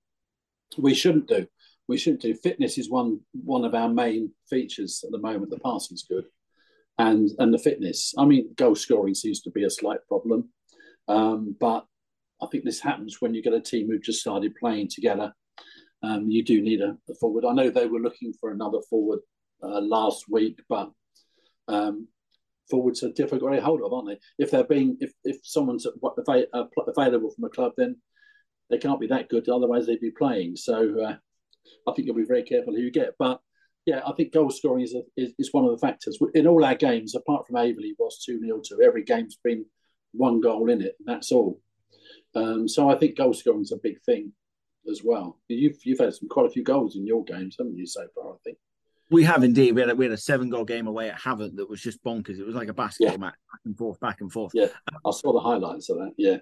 We 0.79 0.95
shouldn't 0.95 1.29
do. 1.29 1.47
We 1.89 1.99
shouldn't 1.99 2.23
do. 2.23 2.35
Fitness 2.35 2.79
is 2.79 2.91
one 2.91 3.21
one 3.33 3.65
of 3.65 3.75
our 3.75 3.89
main 3.89 4.33
features 4.49 5.03
at 5.05 5.11
the 5.11 5.19
moment. 5.19 5.51
The 5.51 5.59
passing's 5.59 6.05
good, 6.09 6.25
and 6.99 7.31
and 7.39 7.53
the 7.53 7.59
fitness. 7.59 8.15
I 8.17 8.25
mean, 8.25 8.55
goal 8.57 8.75
scoring 8.75 9.15
seems 9.15 9.41
to 9.43 9.51
be 9.51 9.65
a 9.65 9.71
slight 9.71 9.99
problem, 10.09 10.51
um, 11.09 11.57
but 11.59 11.85
I 12.43 12.47
think 12.47 12.65
this 12.65 12.81
happens 12.81 13.21
when 13.21 13.35
you 13.35 13.43
get 13.43 13.53
a 13.53 13.61
team 13.61 13.89
who've 13.89 14.03
just 14.03 14.21
started 14.21 14.55
playing 14.57 14.89
together. 14.89 15.33
Um, 16.03 16.31
you 16.31 16.43
do 16.43 16.63
need 16.63 16.81
a, 16.81 16.97
a, 17.11 17.15
forward. 17.15 17.45
I 17.45 17.53
know 17.53 17.69
they 17.69 17.87
were 17.87 18.01
looking 18.01 18.33
for 18.41 18.51
another 18.51 18.79
forward 18.89 19.21
uh, 19.63 19.81
last 19.81 20.25
week, 20.31 20.61
but 20.69 20.91
um, 21.69 22.09
forwards 22.71 23.03
are 23.03 23.13
difficult 23.13 23.53
to 23.53 23.61
hold 23.61 23.83
of, 23.83 23.93
aren't 23.93 24.09
they? 24.09 24.19
If 24.39 24.51
they're 24.51 24.65
being, 24.65 24.97
if, 25.01 25.13
if 25.25 25.39
someone's 25.43 25.87
available 25.87 27.31
from 27.31 27.45
a 27.45 27.51
club, 27.51 27.73
then 27.77 27.97
they 28.71 28.79
can't 28.79 29.01
be 29.01 29.09
that 29.09 29.29
good. 29.29 29.49
Otherwise, 29.49 29.87
they'd 29.87 30.01
be 30.01 30.13
playing. 30.13 30.57
So 30.57 31.01
uh, 31.01 31.17
I 31.89 31.93
think 31.93 32.07
you'll 32.07 32.17
be 32.17 32.25
very 32.25 32.43
careful 32.43 32.75
who 32.75 32.83
you 32.83 32.91
get. 32.91 33.15
But 33.19 33.41
yeah, 33.87 34.01
I 34.07 34.13
think 34.13 34.33
goal 34.33 34.51
scoring 34.51 34.85
is, 34.85 34.95
a, 34.95 35.03
is, 35.17 35.33
is 35.39 35.53
one 35.53 35.65
of 35.65 35.73
the 35.73 35.87
factors 35.87 36.19
in 36.35 36.47
all 36.47 36.65
our 36.65 36.75
games. 36.75 37.15
Apart 37.15 37.47
from 37.47 37.57
Aveley, 37.57 37.93
was 37.99 38.23
two 38.25 38.41
0 38.41 38.61
to 38.65 38.83
every 38.85 39.05
game's 39.05 39.39
been 39.43 39.65
one 40.13 40.41
goal 40.41 40.71
in 40.71 40.81
it. 40.81 40.97
And 40.99 41.09
that's 41.09 41.33
all. 41.33 41.61
Um, 42.35 42.69
so 42.69 42.89
I 42.89 42.97
think 42.97 43.17
goal 43.17 43.35
scoring 43.35 43.63
is 43.63 43.73
a 43.73 43.79
big 43.83 44.01
thing 44.03 44.33
as 44.91 45.03
well. 45.05 45.39
You've 45.49 45.79
you've 45.85 45.99
had 45.99 46.15
some 46.15 46.29
quite 46.29 46.47
a 46.47 46.51
few 46.51 46.63
goals 46.63 46.97
in 46.97 47.07
your 47.07 47.25
games, 47.25 47.57
haven't 47.59 47.77
you, 47.77 47.87
so 47.87 48.07
far? 48.15 48.33
I 48.33 48.37
think. 48.45 48.59
We 49.11 49.25
have 49.25 49.43
indeed. 49.43 49.75
We 49.75 49.81
had 49.81 49.91
a, 49.91 49.95
we 49.95 50.05
had 50.05 50.13
a 50.13 50.17
seven 50.17 50.51
goal 50.51 50.65
game 50.65 50.87
away 50.87 51.11
at 51.11 51.19
Havant 51.19 51.57
that 51.57 51.69
was 51.69 51.81
just 51.81 52.03
bonkers. 52.05 52.39
It 52.39 52.47
was 52.47 52.55
like 52.55 52.69
a 52.69 52.75
basketball 52.75 53.15
yeah. 53.15 53.19
match, 53.21 53.35
back 53.51 53.61
and 53.65 53.77
forth, 53.77 54.01
back 54.01 54.21
and 54.21 54.33
forth. 54.33 54.53
Yeah, 54.55 54.69
I 55.05 55.11
saw 55.11 55.33
the 55.33 55.41
highlights 55.41 55.91
of 55.91 55.99
that. 55.99 56.13
Yeah, 56.17 56.39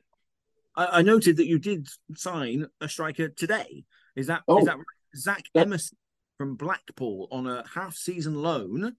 I, 0.77 0.99
I 0.99 1.03
noted 1.03 1.39
that 1.39 1.47
you 1.47 1.59
did 1.59 1.89
sign 2.15 2.67
a 2.81 2.89
striker 2.89 3.29
today. 3.29 3.85
Is 4.17 4.27
that 4.27 4.43
oh, 4.49 4.59
is 4.59 4.67
that 4.67 4.77
Zach 5.17 5.45
that, 5.55 5.63
Emerson 5.63 5.97
from 6.37 6.57
Blackpool 6.57 7.29
on 7.31 7.47
a 7.47 7.65
half 7.75 7.95
season 7.95 8.43
loan? 8.43 8.97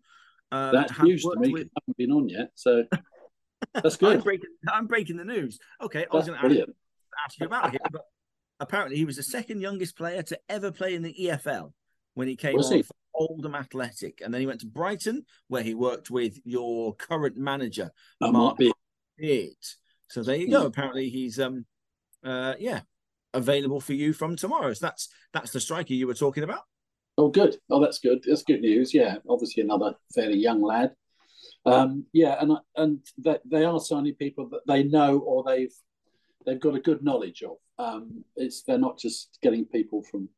Um, 0.51 0.71
that's 0.73 0.99
news 1.01 1.23
to 1.23 1.39
me. 1.39 1.51
With... 1.51 1.67
I 1.67 1.81
haven't 1.81 1.97
been 1.97 2.11
on 2.11 2.27
yet, 2.27 2.51
so 2.55 2.85
that's 3.73 3.97
good. 3.97 4.17
I'm 4.17 4.23
breaking, 4.23 4.49
I'm 4.67 4.88
breaking 4.88 5.17
the 5.17 5.25
news. 5.25 5.59
Okay, 5.81 6.05
I 6.11 6.15
was 6.15 6.27
going 6.27 6.39
to 6.39 6.45
ask, 6.45 6.69
ask 7.25 7.39
you 7.39 7.45
about 7.45 7.71
him, 7.71 7.81
but 7.91 8.05
apparently 8.59 8.97
he 8.97 9.05
was 9.05 9.17
the 9.17 9.23
second 9.23 9.61
youngest 9.61 9.95
player 9.95 10.23
to 10.23 10.39
ever 10.49 10.71
play 10.71 10.95
in 10.95 11.03
the 11.03 11.13
EFL 11.13 11.71
when 12.15 12.27
he 12.27 12.35
came 12.35 12.57
on 12.57 12.73
he? 12.73 12.83
Oldham 13.19 13.55
Athletic, 13.55 14.21
and 14.23 14.33
then 14.33 14.41
he 14.41 14.47
went 14.47 14.61
to 14.61 14.67
Brighton 14.67 15.25
where 15.47 15.63
he 15.63 15.75
worked 15.75 16.09
with 16.09 16.39
your 16.45 16.95
current 16.95 17.38
manager, 17.38 17.91
that 18.21 18.31
Mark 18.31 18.57
Beard. 18.57 19.53
So 20.07 20.23
there 20.23 20.38
you 20.38 20.49
go. 20.49 20.61
Hmm. 20.61 20.67
Apparently 20.67 21.09
he's 21.09 21.39
um 21.39 21.65
uh 22.23 22.55
yeah 22.59 22.81
available 23.33 23.79
for 23.79 23.93
you 23.93 24.13
from 24.13 24.35
tomorrow. 24.35 24.73
So 24.73 24.85
that's 24.85 25.09
that's 25.33 25.51
the 25.51 25.59
striker 25.59 25.93
you 25.93 26.07
were 26.07 26.13
talking 26.13 26.43
about. 26.43 26.63
Oh, 27.17 27.27
good. 27.27 27.57
Oh, 27.69 27.81
that's 27.81 27.99
good. 27.99 28.23
That's 28.25 28.43
good 28.43 28.61
news. 28.61 28.93
Yeah, 28.93 29.17
obviously 29.27 29.61
another 29.61 29.93
fairly 30.15 30.38
young 30.38 30.61
lad. 30.61 30.93
Um, 31.65 32.05
yeah, 32.13 32.38
and 32.39 32.53
and 32.77 32.99
they, 33.17 33.38
they 33.45 33.65
are 33.65 33.79
signing 33.79 34.15
people 34.15 34.47
that 34.49 34.61
they 34.65 34.83
know 34.83 35.19
or 35.19 35.43
they've 35.43 35.73
they've 36.45 36.59
got 36.59 36.75
a 36.75 36.79
good 36.79 37.03
knowledge 37.03 37.43
of. 37.43 37.57
Um, 37.77 38.23
it's 38.38 38.63
they're 38.63 38.77
not 38.77 38.97
just 38.97 39.38
getting 39.43 39.65
people 39.65 40.01
from 40.01 40.29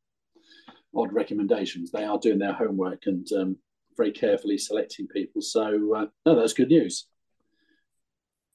odd 0.95 1.13
recommendations. 1.13 1.91
They 1.91 2.03
are 2.03 2.19
doing 2.19 2.39
their 2.39 2.53
homework 2.53 3.03
and 3.05 3.27
um, 3.33 3.57
very 3.97 4.11
carefully 4.11 4.57
selecting 4.57 5.07
people. 5.07 5.41
So 5.41 5.95
uh, 5.95 6.05
no, 6.25 6.35
that's 6.35 6.53
good 6.53 6.69
news. 6.69 7.07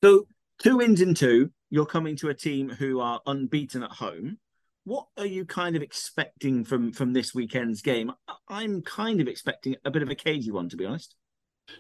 So 0.03 0.27
two 0.63 0.79
wins 0.79 1.01
in 1.01 1.15
two. 1.15 1.51
You're 1.71 1.87
coming 1.87 2.17
to 2.17 2.29
a 2.29 2.35
team 2.35 2.69
who 2.69 3.01
are 3.01 3.21
unbeaten 3.27 3.83
at 3.83 3.91
home. 3.91 4.39
What 4.85 5.07
are 5.19 5.27
you 5.27 5.45
kind 5.45 5.75
of 5.75 5.83
expecting 5.83 6.65
from 6.65 6.93
from 6.93 7.13
this 7.13 7.35
weekend's 7.35 7.83
game? 7.83 8.13
I'm 8.49 8.83
kind 8.83 9.21
of 9.21 9.27
expecting 9.27 9.75
a 9.85 9.91
bit 9.91 10.03
of 10.03 10.11
a 10.11 10.15
cagey 10.15 10.53
one, 10.53 10.69
to 10.69 10.77
be 10.77 10.87
honest. 10.87 11.17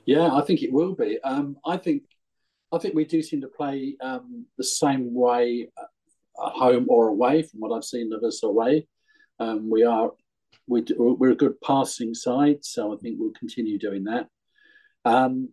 Yeah, 0.04 0.34
I 0.34 0.42
think 0.42 0.62
it 0.62 0.72
will 0.72 0.94
be. 0.94 1.20
Um, 1.22 1.56
I 1.64 1.76
think 1.76 2.02
I 2.72 2.78
think 2.78 2.94
we 2.94 3.04
do 3.04 3.22
seem 3.22 3.40
to 3.42 3.48
play 3.48 3.96
um, 4.00 4.46
the 4.58 4.64
same 4.64 5.14
way 5.14 5.68
at 5.78 6.52
home 6.52 6.86
or 6.88 7.08
away. 7.08 7.42
From 7.42 7.60
what 7.60 7.76
I've 7.76 7.84
seen 7.84 8.12
of 8.12 8.24
us 8.24 8.42
away, 8.42 8.88
um, 9.38 9.70
we 9.70 9.84
are 9.84 10.10
we 10.66 10.82
do, 10.82 11.16
we're 11.18 11.32
a 11.32 11.36
good 11.36 11.60
passing 11.60 12.14
side, 12.14 12.64
so 12.64 12.92
I 12.92 12.96
think 12.96 13.16
we'll 13.18 13.32
continue 13.32 13.78
doing 13.78 14.04
that. 14.04 14.28
Um, 15.04 15.50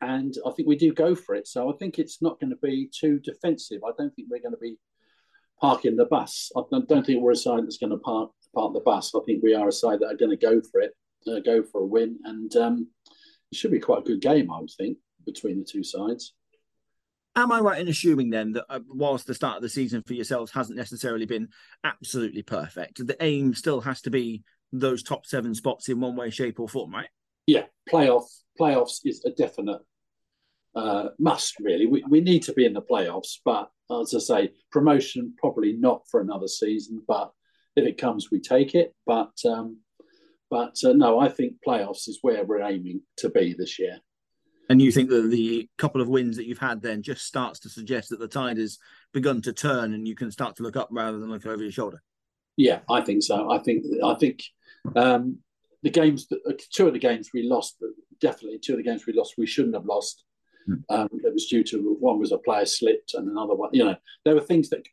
and 0.00 0.34
I 0.46 0.50
think 0.50 0.68
we 0.68 0.76
do 0.76 0.92
go 0.92 1.14
for 1.14 1.34
it. 1.34 1.46
So 1.46 1.72
I 1.72 1.76
think 1.78 1.98
it's 1.98 2.20
not 2.20 2.38
going 2.40 2.50
to 2.50 2.56
be 2.56 2.90
too 2.92 3.18
defensive. 3.18 3.82
I 3.86 3.92
don't 3.96 4.14
think 4.14 4.28
we're 4.30 4.42
going 4.42 4.52
to 4.52 4.58
be 4.58 4.78
parking 5.60 5.96
the 5.96 6.04
bus. 6.04 6.50
I 6.56 6.62
don't 6.70 7.06
think 7.06 7.22
we're 7.22 7.32
a 7.32 7.36
side 7.36 7.64
that's 7.64 7.78
going 7.78 7.90
to 7.90 7.98
park 7.98 8.30
park 8.54 8.72
the 8.72 8.80
bus. 8.80 9.14
I 9.14 9.20
think 9.24 9.42
we 9.42 9.54
are 9.54 9.68
a 9.68 9.72
side 9.72 10.00
that 10.00 10.12
are 10.12 10.16
going 10.16 10.30
to 10.30 10.36
go 10.36 10.60
for 10.70 10.80
it, 10.80 10.92
uh, 11.26 11.40
go 11.40 11.62
for 11.62 11.82
a 11.82 11.86
win, 11.86 12.18
and 12.24 12.54
um, 12.56 12.88
it 13.52 13.56
should 13.56 13.70
be 13.70 13.80
quite 13.80 14.00
a 14.00 14.06
good 14.06 14.20
game, 14.20 14.50
I 14.50 14.60
would 14.60 14.70
think, 14.76 14.98
between 15.24 15.58
the 15.58 15.64
two 15.64 15.84
sides. 15.84 16.34
Am 17.34 17.52
I 17.52 17.60
right 17.60 17.80
in 17.80 17.88
assuming 17.88 18.30
then 18.30 18.52
that 18.52 18.64
uh, 18.70 18.80
whilst 18.88 19.26
the 19.26 19.34
start 19.34 19.56
of 19.56 19.62
the 19.62 19.68
season 19.68 20.02
for 20.06 20.14
yourselves 20.14 20.50
hasn't 20.52 20.78
necessarily 20.78 21.26
been 21.26 21.48
absolutely 21.84 22.42
perfect, 22.42 23.06
the 23.06 23.22
aim 23.22 23.52
still 23.52 23.82
has 23.82 24.00
to 24.02 24.10
be 24.10 24.42
those 24.72 25.02
top 25.02 25.26
seven 25.26 25.54
spots 25.54 25.88
in 25.88 26.00
one 26.00 26.16
way, 26.16 26.30
shape, 26.30 26.60
or 26.60 26.68
form, 26.68 26.92
right? 26.92 27.08
Yeah, 27.46 27.64
playoffs. 27.90 28.42
Playoffs 28.58 29.00
is 29.04 29.24
a 29.24 29.30
definite 29.30 29.80
uh, 30.74 31.08
must. 31.18 31.58
Really, 31.60 31.86
we 31.86 32.04
we 32.08 32.20
need 32.20 32.42
to 32.44 32.52
be 32.52 32.66
in 32.66 32.72
the 32.72 32.82
playoffs, 32.82 33.38
but 33.44 33.70
as 33.90 34.14
I 34.14 34.18
say, 34.18 34.52
promotion 34.72 35.34
probably 35.38 35.74
not 35.74 36.02
for 36.10 36.20
another 36.20 36.48
season. 36.48 37.02
But 37.06 37.30
if 37.76 37.86
it 37.86 37.98
comes, 37.98 38.30
we 38.30 38.40
take 38.40 38.74
it. 38.74 38.94
But 39.06 39.32
um, 39.48 39.78
but 40.50 40.76
uh, 40.84 40.92
no, 40.92 41.18
I 41.18 41.28
think 41.28 41.54
playoffs 41.66 42.08
is 42.08 42.18
where 42.22 42.44
we're 42.44 42.62
aiming 42.62 43.02
to 43.18 43.30
be 43.30 43.54
this 43.56 43.78
year. 43.78 43.98
And 44.68 44.82
you 44.82 44.90
think 44.90 45.10
that 45.10 45.30
the 45.30 45.68
couple 45.78 46.00
of 46.00 46.08
wins 46.08 46.36
that 46.36 46.46
you've 46.46 46.58
had 46.58 46.82
then 46.82 47.02
just 47.02 47.24
starts 47.24 47.60
to 47.60 47.68
suggest 47.68 48.10
that 48.10 48.18
the 48.18 48.26
tide 48.26 48.58
has 48.58 48.78
begun 49.12 49.40
to 49.42 49.52
turn 49.52 49.94
and 49.94 50.08
you 50.08 50.16
can 50.16 50.32
start 50.32 50.56
to 50.56 50.64
look 50.64 50.76
up 50.76 50.88
rather 50.90 51.18
than 51.18 51.30
look 51.30 51.46
over 51.46 51.62
your 51.62 51.70
shoulder? 51.70 52.02
Yeah, 52.56 52.80
I 52.90 53.02
think 53.02 53.22
so. 53.22 53.50
I 53.50 53.58
think 53.58 53.84
I 54.04 54.14
think 54.14 54.42
um, 54.94 55.38
the 55.82 55.90
games, 55.90 56.26
uh, 56.32 56.52
two 56.72 56.86
of 56.86 56.92
the 56.92 56.98
games 56.98 57.30
we 57.32 57.42
lost, 57.42 57.76
but 57.80 57.90
definitely 58.20 58.58
two 58.58 58.72
of 58.72 58.78
the 58.78 58.84
games 58.84 59.06
we 59.06 59.12
lost, 59.12 59.34
we 59.38 59.46
shouldn't 59.46 59.74
have 59.74 59.84
lost. 59.84 60.24
Mm. 60.68 60.82
Um, 60.88 61.08
it 61.24 61.32
was 61.32 61.46
due 61.46 61.64
to 61.64 61.96
one 62.00 62.18
was 62.18 62.32
a 62.32 62.38
player 62.38 62.66
slipped 62.66 63.14
and 63.14 63.28
another 63.28 63.54
one. 63.54 63.70
You 63.72 63.84
know, 63.84 63.96
there 64.24 64.34
were 64.34 64.40
things 64.40 64.68
that 64.70 64.86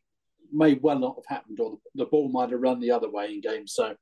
may 0.51 0.75
well 0.75 1.00
not 1.00 1.15
have 1.15 1.38
happened, 1.38 1.59
or 1.59 1.71
the, 1.71 2.03
the 2.03 2.09
ball 2.09 2.29
might 2.29 2.51
have 2.51 2.62
run 2.62 2.79
the 2.79 2.91
other 2.91 3.09
way 3.09 3.33
in 3.33 3.41
games. 3.41 3.73
So, 3.73 3.95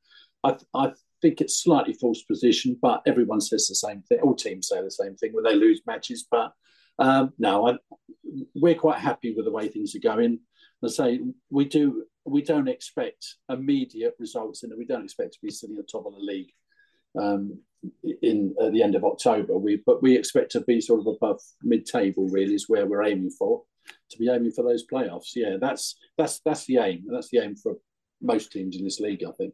I, 0.43 0.57
I 0.73 0.91
think 1.21 1.39
it's 1.39 1.61
slightly 1.63 1.93
false 1.93 2.23
position, 2.23 2.77
but 2.81 3.01
everyone 3.05 3.41
says 3.41 3.67
the 3.67 3.75
same 3.75 4.01
thing. 4.01 4.19
All 4.19 4.35
teams 4.35 4.67
say 4.67 4.81
the 4.81 4.91
same 4.91 5.15
thing 5.15 5.33
when 5.33 5.43
they 5.43 5.55
lose 5.55 5.81
matches. 5.85 6.27
But 6.29 6.51
um, 6.99 7.33
no, 7.37 7.69
I, 7.69 7.77
we're 8.53 8.75
quite 8.75 8.99
happy 8.99 9.33
with 9.33 9.45
the 9.45 9.51
way 9.51 9.67
things 9.67 9.95
are 9.95 9.99
going. 9.99 10.39
I 10.83 10.87
say 10.87 11.19
we 11.49 11.65
do 11.65 12.05
we 12.25 12.41
don't 12.41 12.67
expect 12.67 13.35
immediate 13.49 14.15
results 14.19 14.63
in 14.63 14.71
it. 14.71 14.77
We 14.77 14.85
don't 14.85 15.03
expect 15.03 15.33
to 15.33 15.39
be 15.41 15.51
sitting 15.51 15.77
at 15.77 15.85
the 15.85 15.91
top 15.91 16.05
of 16.05 16.13
the 16.13 16.19
league 16.19 16.51
um, 17.19 17.57
in 18.21 18.55
uh, 18.61 18.69
the 18.69 18.83
end 18.83 18.95
of 18.95 19.03
October. 19.03 19.57
We 19.57 19.81
but 19.85 20.01
we 20.01 20.15
expect 20.15 20.51
to 20.51 20.61
be 20.61 20.81
sort 20.81 21.01
of 21.01 21.07
above 21.07 21.41
mid-table. 21.63 22.27
Really, 22.29 22.55
is 22.55 22.69
where 22.69 22.85
we're 22.85 23.03
aiming 23.03 23.31
for. 23.31 23.63
To 24.11 24.17
be 24.17 24.29
aiming 24.29 24.51
for 24.51 24.63
those 24.63 24.85
playoffs. 24.85 25.31
Yeah, 25.35 25.57
that's 25.59 25.95
that's 26.17 26.39
that's 26.45 26.65
the 26.65 26.77
aim. 26.77 27.05
That's 27.07 27.29
the 27.29 27.39
aim 27.39 27.55
for 27.55 27.77
most 28.21 28.51
teams 28.51 28.75
in 28.75 28.83
this 28.83 28.99
league. 28.99 29.23
I 29.27 29.31
think. 29.31 29.53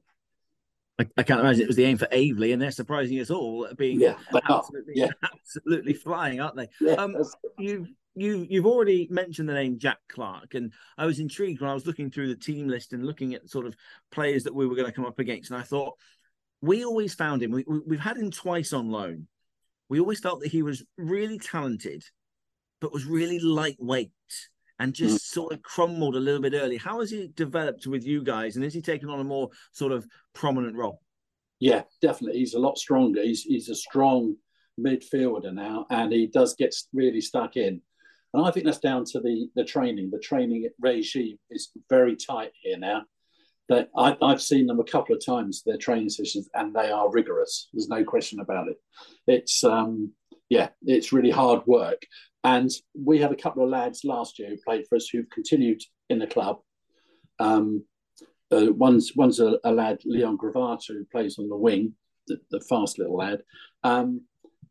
I, 0.99 1.05
I, 1.15 1.23
can't 1.23 1.41
imagine 1.41 1.61
it 1.61 1.67
was 1.67 1.75
the 1.75 1.83
aim 1.83 1.97
for 1.97 2.07
Aveley, 2.07 2.53
and 2.53 2.61
they're 2.61 2.71
surprising 2.71 3.19
us 3.19 3.29
all 3.29 3.67
being 3.77 4.01
yeah, 4.01 4.15
absolutely, 4.49 4.93
yeah. 4.95 5.09
absolutely 5.23 5.93
flying, 5.93 6.41
aren't 6.41 6.55
they? 6.55 6.69
Yeah, 6.81 6.93
um, 6.93 7.15
you 7.59 7.85
you 8.19 8.45
you've 8.49 8.65
already 8.65 9.07
mentioned 9.09 9.47
the 9.47 9.53
name 9.53 9.79
Jack 9.79 9.99
Clark, 10.09 10.53
and 10.53 10.73
I 10.97 11.05
was 11.05 11.19
intrigued 11.19 11.61
when 11.61 11.69
I 11.69 11.73
was 11.73 11.85
looking 11.85 12.09
through 12.09 12.29
the 12.29 12.35
team 12.35 12.67
list 12.67 12.93
and 12.93 13.05
looking 13.05 13.33
at 13.33 13.49
sort 13.49 13.65
of 13.65 13.75
players 14.11 14.43
that 14.43 14.55
we 14.55 14.67
were 14.67 14.75
going 14.75 14.87
to 14.87 14.93
come 14.93 15.05
up 15.05 15.19
against, 15.19 15.51
and 15.51 15.59
I 15.59 15.63
thought 15.63 15.95
we 16.61 16.83
always 16.83 17.13
found 17.13 17.43
him. 17.43 17.51
We, 17.51 17.63
we, 17.67 17.95
have 17.97 18.03
had 18.03 18.17
him 18.17 18.31
twice 18.31 18.73
on 18.73 18.89
loan. 18.89 19.27
We 19.89 19.99
always 19.99 20.19
felt 20.19 20.41
that 20.41 20.51
he 20.51 20.63
was 20.63 20.83
really 20.97 21.37
talented, 21.37 22.03
but 22.81 22.91
was 22.91 23.05
really 23.05 23.39
lightweight 23.39 24.11
and 24.79 24.93
just 24.93 25.17
mm. 25.17 25.19
sort 25.19 25.53
of 25.53 25.61
crumbled 25.61 26.15
a 26.15 26.19
little 26.19 26.41
bit 26.41 26.53
early. 26.53 26.77
How 26.77 26.99
has 26.99 27.11
he 27.11 27.29
developed 27.35 27.87
with 27.87 28.05
you 28.05 28.23
guys, 28.23 28.55
and 28.55 28.65
is 28.65 28.73
he 28.73 28.81
taking 28.81 29.09
on 29.09 29.19
a 29.19 29.23
more 29.23 29.49
sort 29.71 29.91
of 29.91 30.05
prominent 30.33 30.75
role? 30.75 31.01
Yeah, 31.59 31.83
definitely. 32.01 32.39
He's 32.39 32.53
a 32.53 32.59
lot 32.59 32.77
stronger. 32.77 33.21
He's 33.23 33.41
he's 33.41 33.69
a 33.69 33.75
strong 33.75 34.35
midfielder 34.79 35.53
now, 35.53 35.85
and 35.89 36.11
he 36.11 36.27
does 36.27 36.55
get 36.55 36.75
really 36.93 37.21
stuck 37.21 37.57
in. 37.57 37.81
And 38.37 38.45
I 38.45 38.51
think 38.51 38.65
that's 38.65 38.79
down 38.79 39.03
to 39.05 39.19
the 39.19 39.49
the 39.55 39.63
training. 39.63 40.11
The 40.11 40.19
training 40.19 40.69
regime 40.79 41.39
is 41.49 41.71
very 41.89 42.15
tight 42.15 42.51
here 42.61 42.77
now. 42.77 43.03
That 43.67 43.89
I, 43.97 44.15
have 44.21 44.41
seen 44.41 44.67
them 44.67 44.79
a 44.79 44.83
couple 44.85 45.13
of 45.15 45.25
times 45.25 45.63
their 45.63 45.77
training 45.77 46.09
sessions, 46.09 46.47
and 46.53 46.73
they 46.73 46.91
are 46.91 47.11
rigorous. 47.11 47.67
There's 47.73 47.89
no 47.89 48.03
question 48.03 48.39
about 48.39 48.67
it. 48.67 48.77
It's 49.25 49.63
um, 49.63 50.13
yeah, 50.49 50.69
it's 50.83 51.11
really 51.11 51.31
hard 51.31 51.65
work. 51.65 52.03
And 52.43 52.69
we 52.93 53.17
had 53.17 53.31
a 53.31 53.35
couple 53.35 53.63
of 53.63 53.69
lads 53.69 54.03
last 54.03 54.37
year 54.37 54.49
who 54.49 54.57
played 54.57 54.85
for 54.87 54.97
us 54.97 55.09
who've 55.09 55.29
continued 55.31 55.81
in 56.09 56.19
the 56.19 56.27
club. 56.27 56.59
Um, 57.39 57.85
uh, 58.51 58.67
one's 58.71 59.13
one's 59.15 59.39
a, 59.39 59.57
a, 59.63 59.71
lad, 59.71 59.97
Leon 60.05 60.37
Gravato, 60.37 60.89
who 60.89 61.05
plays 61.11 61.39
on 61.39 61.49
the 61.49 61.57
wing, 61.57 61.93
the, 62.27 62.37
the 62.51 62.61
fast 62.61 62.99
little 62.99 63.17
lad. 63.17 63.41
Um, 63.83 64.21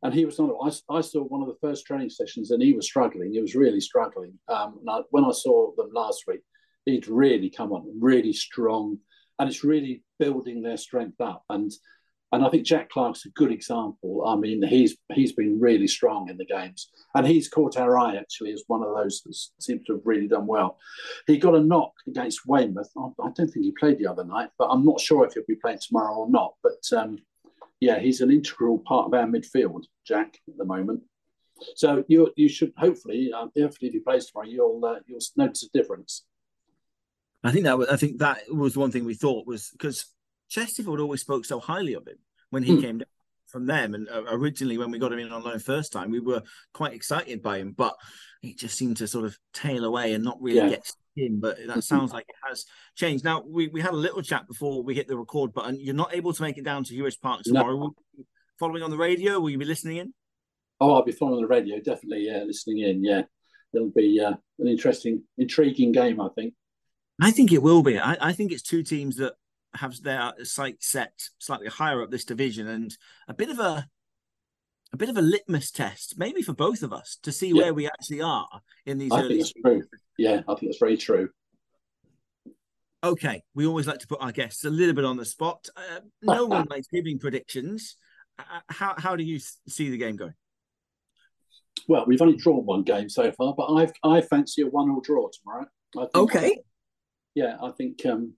and 0.03 0.15
he 0.15 0.25
was 0.25 0.39
not. 0.39 0.51
I, 0.63 0.97
I, 0.97 1.01
saw 1.01 1.23
one 1.23 1.43
of 1.43 1.49
the 1.49 1.59
first 1.61 1.87
training 1.87 2.11
sessions, 2.11 2.51
and 2.51 2.63
he 2.63 2.73
was 2.73 2.87
struggling. 2.87 3.33
He 3.33 3.41
was 3.41 3.55
really 3.55 3.81
struggling. 3.81 4.39
Um, 4.49 4.81
I, 4.89 5.03
when 5.11 5.25
I 5.25 5.33
saw 5.33 5.73
them 5.77 5.91
last 5.93 6.25
week, 6.27 6.41
he'd 6.85 7.09
really 7.09 7.51
come 7.51 7.73
on, 7.73 7.99
really 8.01 8.33
strong, 8.33 8.99
and 9.39 9.49
it's 9.49 9.65
really 9.65 10.03
building 10.19 10.63
their 10.63 10.77
strength 10.77 11.21
up. 11.21 11.45
And 11.49 11.73
and 12.33 12.45
I 12.45 12.49
think 12.49 12.67
Jack 12.67 12.91
Clark's 12.91 13.25
a 13.25 13.31
good 13.31 13.53
example. 13.53 14.27
I 14.27 14.37
mean, 14.37 14.63
he's 14.63 14.97
he's 15.13 15.33
been 15.33 15.61
really 15.61 15.87
strong 15.87 16.29
in 16.29 16.37
the 16.37 16.45
games, 16.45 16.91
and 17.15 17.27
he's 17.27 17.49
caught 17.49 17.79
our 17.79 17.99
eye 17.99 18.17
actually 18.17 18.53
as 18.53 18.65
one 18.67 18.83
of 18.83 18.95
those 18.95 19.23
that 19.23 19.35
seems 19.61 19.85
to 19.87 19.95
have 19.95 20.03
really 20.05 20.27
done 20.29 20.47
well. 20.47 20.79
He 21.27 21.39
got 21.39 21.55
a 21.55 21.61
knock 21.61 21.93
against 22.07 22.47
Weymouth. 22.47 22.91
I 22.99 23.11
don't 23.19 23.35
think 23.37 23.65
he 23.65 23.73
played 23.79 23.99
the 23.99 24.09
other 24.09 24.25
night, 24.25 24.51
but 24.59 24.67
I'm 24.67 24.85
not 24.85 25.01
sure 25.01 25.25
if 25.25 25.35
he'll 25.35 25.45
be 25.47 25.55
playing 25.55 25.79
tomorrow 25.81 26.15
or 26.15 26.31
not. 26.31 26.55
But 26.63 26.99
um, 26.99 27.19
yeah, 27.81 27.99
he's 27.99 28.21
an 28.21 28.31
integral 28.31 28.79
part 28.79 29.07
of 29.07 29.15
our 29.15 29.27
midfield, 29.27 29.85
Jack, 30.07 30.39
at 30.49 30.57
the 30.57 30.65
moment. 30.65 31.03
So 31.75 32.05
you 32.09 32.33
you 32.37 32.49
should 32.49 32.73
hopefully, 32.77 33.31
uh, 33.35 33.47
if 33.55 33.77
he 33.79 33.99
plays 34.01 34.27
tomorrow, 34.27 34.49
you'll 34.49 34.85
uh, 34.85 34.97
you'll 35.07 35.21
notice 35.37 35.63
a 35.63 35.79
difference. 35.79 36.25
I 37.43 37.53
think 37.53 37.65
that 37.65 37.79
was, 37.79 37.89
I 37.89 37.97
think 37.97 38.19
that 38.19 38.39
was 38.51 38.77
one 38.77 38.91
thing 38.91 39.05
we 39.05 39.15
thought 39.15 39.47
was 39.47 39.71
because 39.71 40.07
Chesterfield 40.49 41.01
always 41.01 41.21
spoke 41.21 41.45
so 41.45 41.61
highly 41.61 41.95
of 41.95 42.07
him 42.07 42.19
when 42.51 42.63
he 42.63 42.77
mm. 42.77 42.83
came 42.83 42.99
down 42.99 43.07
from 43.47 43.67
them. 43.67 43.95
And 43.95 44.09
uh, 44.09 44.25
originally, 44.29 44.79
when 44.79 44.91
we 44.91 44.99
got 44.99 45.13
him 45.13 45.19
in 45.19 45.33
on 45.33 45.45
loan 45.45 45.59
first 45.59 45.93
time, 45.93 46.11
we 46.11 46.21
were 46.21 46.43
quite 46.75 46.93
excited 46.93 47.43
by 47.43 47.59
him, 47.59 47.73
but 47.73 47.95
he 48.43 48.55
just 48.55 48.77
seemed 48.77 48.99
to 48.99 49.09
sort 49.09 49.25
of 49.25 49.39
tail 49.55 49.85
away 49.85 50.13
and 50.13 50.25
not 50.25 50.41
really 50.41 50.59
yeah. 50.59 50.69
get 50.71 50.93
in. 51.17 51.41
But 51.41 51.59
that 51.67 51.85
sounds 51.85 52.13
like 52.13 52.27
it 52.29 52.37
has 52.47 52.65
changed. 52.95 53.25
Now, 53.25 53.43
we, 53.47 53.69
we 53.69 53.81
had 53.81 53.93
a 53.93 53.97
little 53.97 54.23
chat 54.23 54.47
before 54.47 54.83
we 54.83 54.95
hit 54.95 55.09
the 55.09 55.17
record 55.17 55.53
button. 55.53 55.79
You're 55.81 55.95
not 55.95 56.15
able 56.15 56.33
to 56.33 56.43
make 56.43 56.59
it 56.59 56.65
down 56.65 56.85
to 56.85 56.95
Huish 56.95 57.21
Park 57.21 57.43
tomorrow. 57.43 57.77
No. 57.77 57.95
Following 58.59 58.83
on 58.83 58.91
the 58.91 58.97
radio, 58.97 59.39
will 59.39 59.51
you 59.51 59.59
be 59.59 59.65
listening 59.65 59.99
in? 59.99 60.15
Oh, 60.81 60.95
I'll 60.95 61.05
be 61.05 61.13
following 61.13 61.43
the 61.43 61.49
radio, 61.49 61.77
definitely. 61.79 62.27
Yeah, 62.27 62.43
listening 62.45 62.79
in. 62.79 63.05
Yeah, 63.05 63.23
it'll 63.73 63.91
be 63.91 64.21
uh, 64.21 64.35
an 64.59 64.69
interesting, 64.69 65.23
intriguing 65.39 65.93
game. 65.93 66.21
I 66.21 66.29
think. 66.35 66.55
I 67.21 67.31
think 67.31 67.53
it 67.53 67.63
will 67.63 67.83
be. 67.83 67.99
I, 67.99 68.17
I 68.21 68.33
think 68.33 68.53
it's 68.53 68.63
two 68.63 68.83
teams 68.83 69.17
that 69.17 69.35
have 69.75 70.01
their 70.03 70.33
sight 70.43 70.83
set 70.83 71.13
slightly 71.39 71.69
higher 71.69 72.03
up 72.03 72.11
this 72.11 72.25
division 72.25 72.67
and 72.67 72.97
a 73.29 73.35
bit 73.35 73.51
of 73.51 73.59
a 73.59 73.87
a 74.93 74.97
bit 74.97 75.09
of 75.09 75.17
a 75.17 75.23
litmus 75.23 75.71
test, 75.71 76.15
maybe 76.17 76.43
for 76.43 76.53
both 76.53 76.83
of 76.83 76.93
us, 76.93 77.19
to 77.23 77.33
see 77.33 77.49
yeah. 77.49 77.55
where 77.55 77.75
we 77.75 77.87
actually 77.87 78.23
are 78.23 78.49
in 78.85 78.99
these 78.99 79.13
I 79.13 79.21
early. 79.21 79.29
Think 79.29 79.41
it's 79.41 79.53
true. 79.53 79.83
Yeah, 80.19 80.41
I 80.49 80.55
think 80.55 80.71
it's 80.71 80.79
very 80.79 80.97
true. 80.97 81.31
Okay, 83.05 83.43
we 83.55 83.67
always 83.67 83.87
like 83.87 83.99
to 84.01 84.07
put 84.07 84.21
our 84.21 84.33
guests 84.33 84.65
a 84.65 84.71
little 84.71 84.95
bit 84.95 85.05
on 85.05 85.17
the 85.17 85.25
spot. 85.25 85.69
Uh, 85.77 86.01
no 86.23 86.47
one 86.47 86.67
likes 86.71 86.89
giving 86.93 87.19
predictions. 87.19 87.97
Uh, 88.39 88.61
how 88.69 88.95
how 88.97 89.17
do 89.17 89.25
you 89.25 89.39
see 89.69 89.91
the 89.91 89.99
game 89.99 90.17
going? 90.17 90.35
Well, 91.89 92.05
we've 92.07 92.23
only 92.23 92.37
drawn 92.37 92.65
one 92.65 92.83
game 92.83 93.09
so 93.09 93.31
far, 93.33 93.55
but 93.57 93.73
I've 93.73 93.93
I 94.03 94.21
fancy 94.21 94.63
a 94.63 94.67
one-all 94.67 95.01
draw 95.01 95.29
tomorrow. 95.29 95.67
okay. 96.15 96.59
yeah, 97.35 97.57
I 97.63 97.71
think 97.71 98.05
um, 98.07 98.33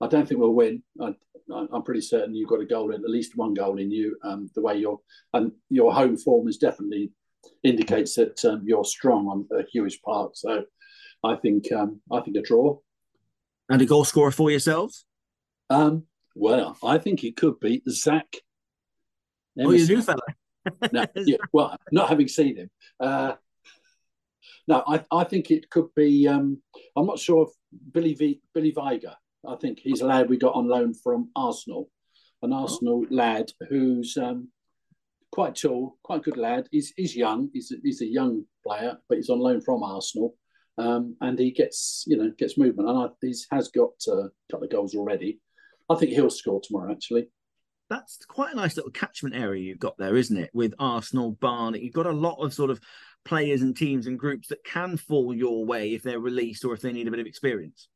I 0.00 0.06
don't 0.06 0.26
think 0.26 0.40
we'll 0.40 0.54
win. 0.54 0.82
I, 1.00 1.14
am 1.50 1.82
pretty 1.82 2.00
certain 2.00 2.34
you've 2.34 2.48
got 2.48 2.60
a 2.60 2.66
goal 2.66 2.92
in, 2.92 3.04
at 3.04 3.10
least 3.10 3.36
one 3.36 3.54
goal 3.54 3.78
in 3.78 3.90
you. 3.90 4.16
Um, 4.24 4.48
the 4.54 4.62
way 4.62 4.76
your 4.76 5.00
and 5.34 5.52
your 5.68 5.92
home 5.92 6.16
form 6.16 6.48
is 6.48 6.56
definitely 6.56 7.12
indicates 7.62 8.14
that 8.16 8.42
um, 8.44 8.62
you're 8.64 8.84
strong 8.84 9.26
on 9.26 9.46
uh, 9.54 9.62
Huish 9.74 10.00
Park. 10.04 10.32
So 10.34 10.64
I 11.22 11.36
think 11.36 11.70
um, 11.72 12.00
I 12.10 12.20
think 12.20 12.36
a 12.36 12.42
draw. 12.42 12.78
And 13.68 13.82
a 13.82 13.86
goal 13.86 14.04
scorer 14.04 14.32
for 14.32 14.50
yourselves? 14.50 15.04
Um, 15.68 16.04
well, 16.34 16.76
I 16.82 16.98
think 16.98 17.22
it 17.22 17.36
could 17.36 17.60
be 17.60 17.82
Zach. 17.88 18.26
Oh, 19.58 19.70
you 19.70 19.86
new 19.86 20.02
fella. 20.02 20.20
no, 20.92 21.06
yeah, 21.14 21.36
well, 21.52 21.76
not 21.92 22.08
having 22.08 22.28
seen 22.28 22.56
him. 22.56 22.70
Uh, 22.98 23.34
no, 24.66 24.82
I, 24.86 25.04
I 25.12 25.24
think 25.24 25.50
it 25.50 25.68
could 25.70 25.94
be. 25.94 26.26
Um, 26.26 26.62
I'm 26.96 27.06
not 27.06 27.18
sure 27.18 27.48
if 27.48 27.92
Billy 27.92 28.14
v, 28.14 28.40
Billy 28.54 28.70
Vigar 28.70 29.14
I 29.46 29.56
think 29.56 29.80
he's 29.80 30.00
a 30.00 30.06
lad 30.06 30.28
we 30.28 30.36
got 30.36 30.54
on 30.54 30.68
loan 30.68 30.94
from 30.94 31.30
Arsenal, 31.34 31.90
an 32.42 32.52
Arsenal 32.52 33.04
oh. 33.04 33.14
lad 33.14 33.50
who's 33.68 34.16
um, 34.16 34.48
quite 35.32 35.54
tall, 35.54 35.96
quite 36.02 36.22
good 36.22 36.36
lad. 36.36 36.68
He's, 36.70 36.92
he's 36.96 37.16
young. 37.16 37.50
He's 37.52 37.72
a, 37.72 37.76
he's 37.82 38.02
a 38.02 38.06
young 38.06 38.44
player, 38.66 38.98
but 39.08 39.16
he's 39.16 39.30
on 39.30 39.40
loan 39.40 39.60
from 39.60 39.82
Arsenal, 39.82 40.34
um, 40.78 41.16
and 41.20 41.38
he 41.38 41.50
gets 41.50 42.04
you 42.06 42.16
know 42.16 42.32
gets 42.38 42.58
movement. 42.58 42.88
And 42.88 42.98
I, 42.98 43.06
he 43.22 43.34
has 43.50 43.68
got 43.68 43.92
uh, 44.08 44.24
a 44.24 44.30
couple 44.50 44.64
of 44.64 44.70
goals 44.70 44.94
already. 44.94 45.40
I 45.88 45.96
think 45.96 46.12
he'll 46.12 46.30
score 46.30 46.60
tomorrow. 46.62 46.92
Actually, 46.92 47.28
that's 47.88 48.18
quite 48.26 48.52
a 48.52 48.56
nice 48.56 48.76
little 48.76 48.92
catchment 48.92 49.34
area 49.34 49.62
you've 49.62 49.78
got 49.78 49.98
there, 49.98 50.16
isn't 50.16 50.36
it? 50.36 50.50
With 50.54 50.74
Arsenal, 50.78 51.32
Barnet, 51.32 51.82
you've 51.82 51.92
got 51.92 52.06
a 52.06 52.12
lot 52.12 52.36
of 52.36 52.54
sort 52.54 52.70
of 52.70 52.80
players 53.24 53.62
and 53.62 53.76
teams 53.76 54.06
and 54.06 54.18
groups 54.18 54.48
that 54.48 54.64
can 54.64 54.96
fall 54.96 55.34
your 55.34 55.66
way 55.66 55.92
if 55.92 56.02
they're 56.02 56.20
released 56.20 56.64
or 56.64 56.72
if 56.72 56.80
they 56.80 56.92
need 56.92 57.08
a 57.08 57.10
bit 57.10 57.20
of 57.20 57.26
experience. 57.26 57.88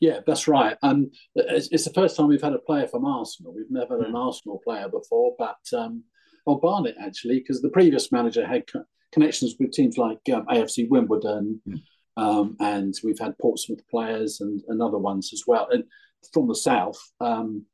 Yeah, 0.00 0.20
that's 0.26 0.48
right. 0.48 0.76
Um, 0.82 1.10
it's, 1.34 1.68
it's, 1.70 1.84
the 1.84 1.92
first 1.92 2.16
time 2.16 2.28
we've 2.28 2.42
had 2.42 2.52
a 2.52 2.58
player 2.58 2.86
from 2.86 3.04
Arsenal. 3.04 3.54
We've 3.54 3.70
never 3.70 3.98
had 3.98 4.06
an 4.08 4.14
mm. 4.14 4.26
Arsenal 4.26 4.60
player 4.64 4.88
before, 4.88 5.34
but 5.38 5.58
um, 5.76 6.04
well, 6.46 6.56
Barnet 6.56 6.96
actually, 7.00 7.38
because 7.38 7.62
the 7.62 7.70
previous 7.70 8.12
manager 8.12 8.46
had 8.46 8.70
co- 8.70 8.84
connections 9.12 9.54
with 9.58 9.72
teams 9.72 9.98
like 9.98 10.20
um, 10.32 10.46
AFC 10.46 10.88
Wimbledon, 10.88 11.60
mm. 11.68 11.82
um, 12.16 12.56
and 12.60 12.94
we've 13.04 13.18
had 13.18 13.38
Portsmouth 13.38 13.86
players 13.88 14.40
and, 14.40 14.62
and 14.68 14.82
other 14.82 14.98
ones 14.98 15.30
as 15.32 15.44
well, 15.46 15.68
and 15.70 15.84
from 16.32 16.48
the 16.48 16.54
south 16.54 16.98
um, 17.20 17.64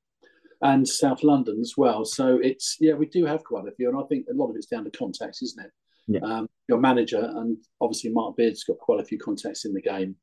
and 0.62 0.86
South 0.86 1.22
London 1.22 1.58
as 1.60 1.74
well. 1.76 2.04
So 2.04 2.38
it's 2.42 2.76
yeah, 2.80 2.94
we 2.94 3.06
do 3.06 3.24
have 3.26 3.44
quite 3.44 3.66
a 3.66 3.72
few, 3.72 3.88
and 3.88 3.98
I 3.98 4.02
think 4.08 4.26
a 4.30 4.34
lot 4.34 4.50
of 4.50 4.56
it's 4.56 4.66
down 4.66 4.84
to 4.84 4.90
contacts, 4.90 5.42
isn't 5.42 5.64
it? 5.64 5.72
Yeah. 6.10 6.20
Um, 6.22 6.48
your 6.68 6.78
manager 6.78 7.20
and 7.20 7.56
obviously 7.80 8.10
Mark 8.10 8.36
Beard's 8.36 8.64
got 8.64 8.78
quite 8.78 9.00
a 9.00 9.04
few 9.04 9.18
contacts 9.18 9.64
in 9.64 9.72
the 9.72 9.80
game. 9.80 10.16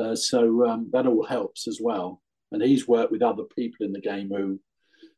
Uh, 0.00 0.14
so 0.14 0.66
um, 0.66 0.88
that 0.92 1.06
all 1.06 1.24
helps 1.24 1.66
as 1.66 1.78
well. 1.80 2.22
And 2.52 2.62
he's 2.62 2.86
worked 2.86 3.12
with 3.12 3.22
other 3.22 3.44
people 3.44 3.84
in 3.86 3.92
the 3.92 4.00
game 4.00 4.28
who, 4.28 4.60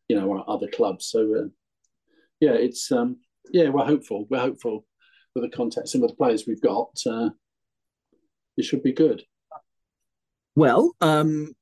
you 0.09 0.17
know, 0.19 0.33
are 0.33 0.45
other 0.49 0.69
clubs. 0.69 1.07
So 1.07 1.35
uh, 1.35 1.49
yeah, 2.41 2.53
it's 2.53 2.91
um, 2.93 3.19
yeah, 3.53 3.69
we're 3.69 3.85
hopeful. 3.85 4.27
We're 4.31 4.41
hopeful 4.41 4.87
with 5.35 5.45
the 5.45 5.57
contacts 5.57 5.95
and 5.95 6.03
with 6.03 6.13
the 6.13 6.17
players 6.17 6.45
we've 6.47 6.63
got. 6.63 6.99
Uh, 7.07 7.31
it 8.57 8.65
should 8.65 8.83
be 8.83 8.93
good. 8.93 9.23
Well, 10.57 10.93
um, 11.01 11.55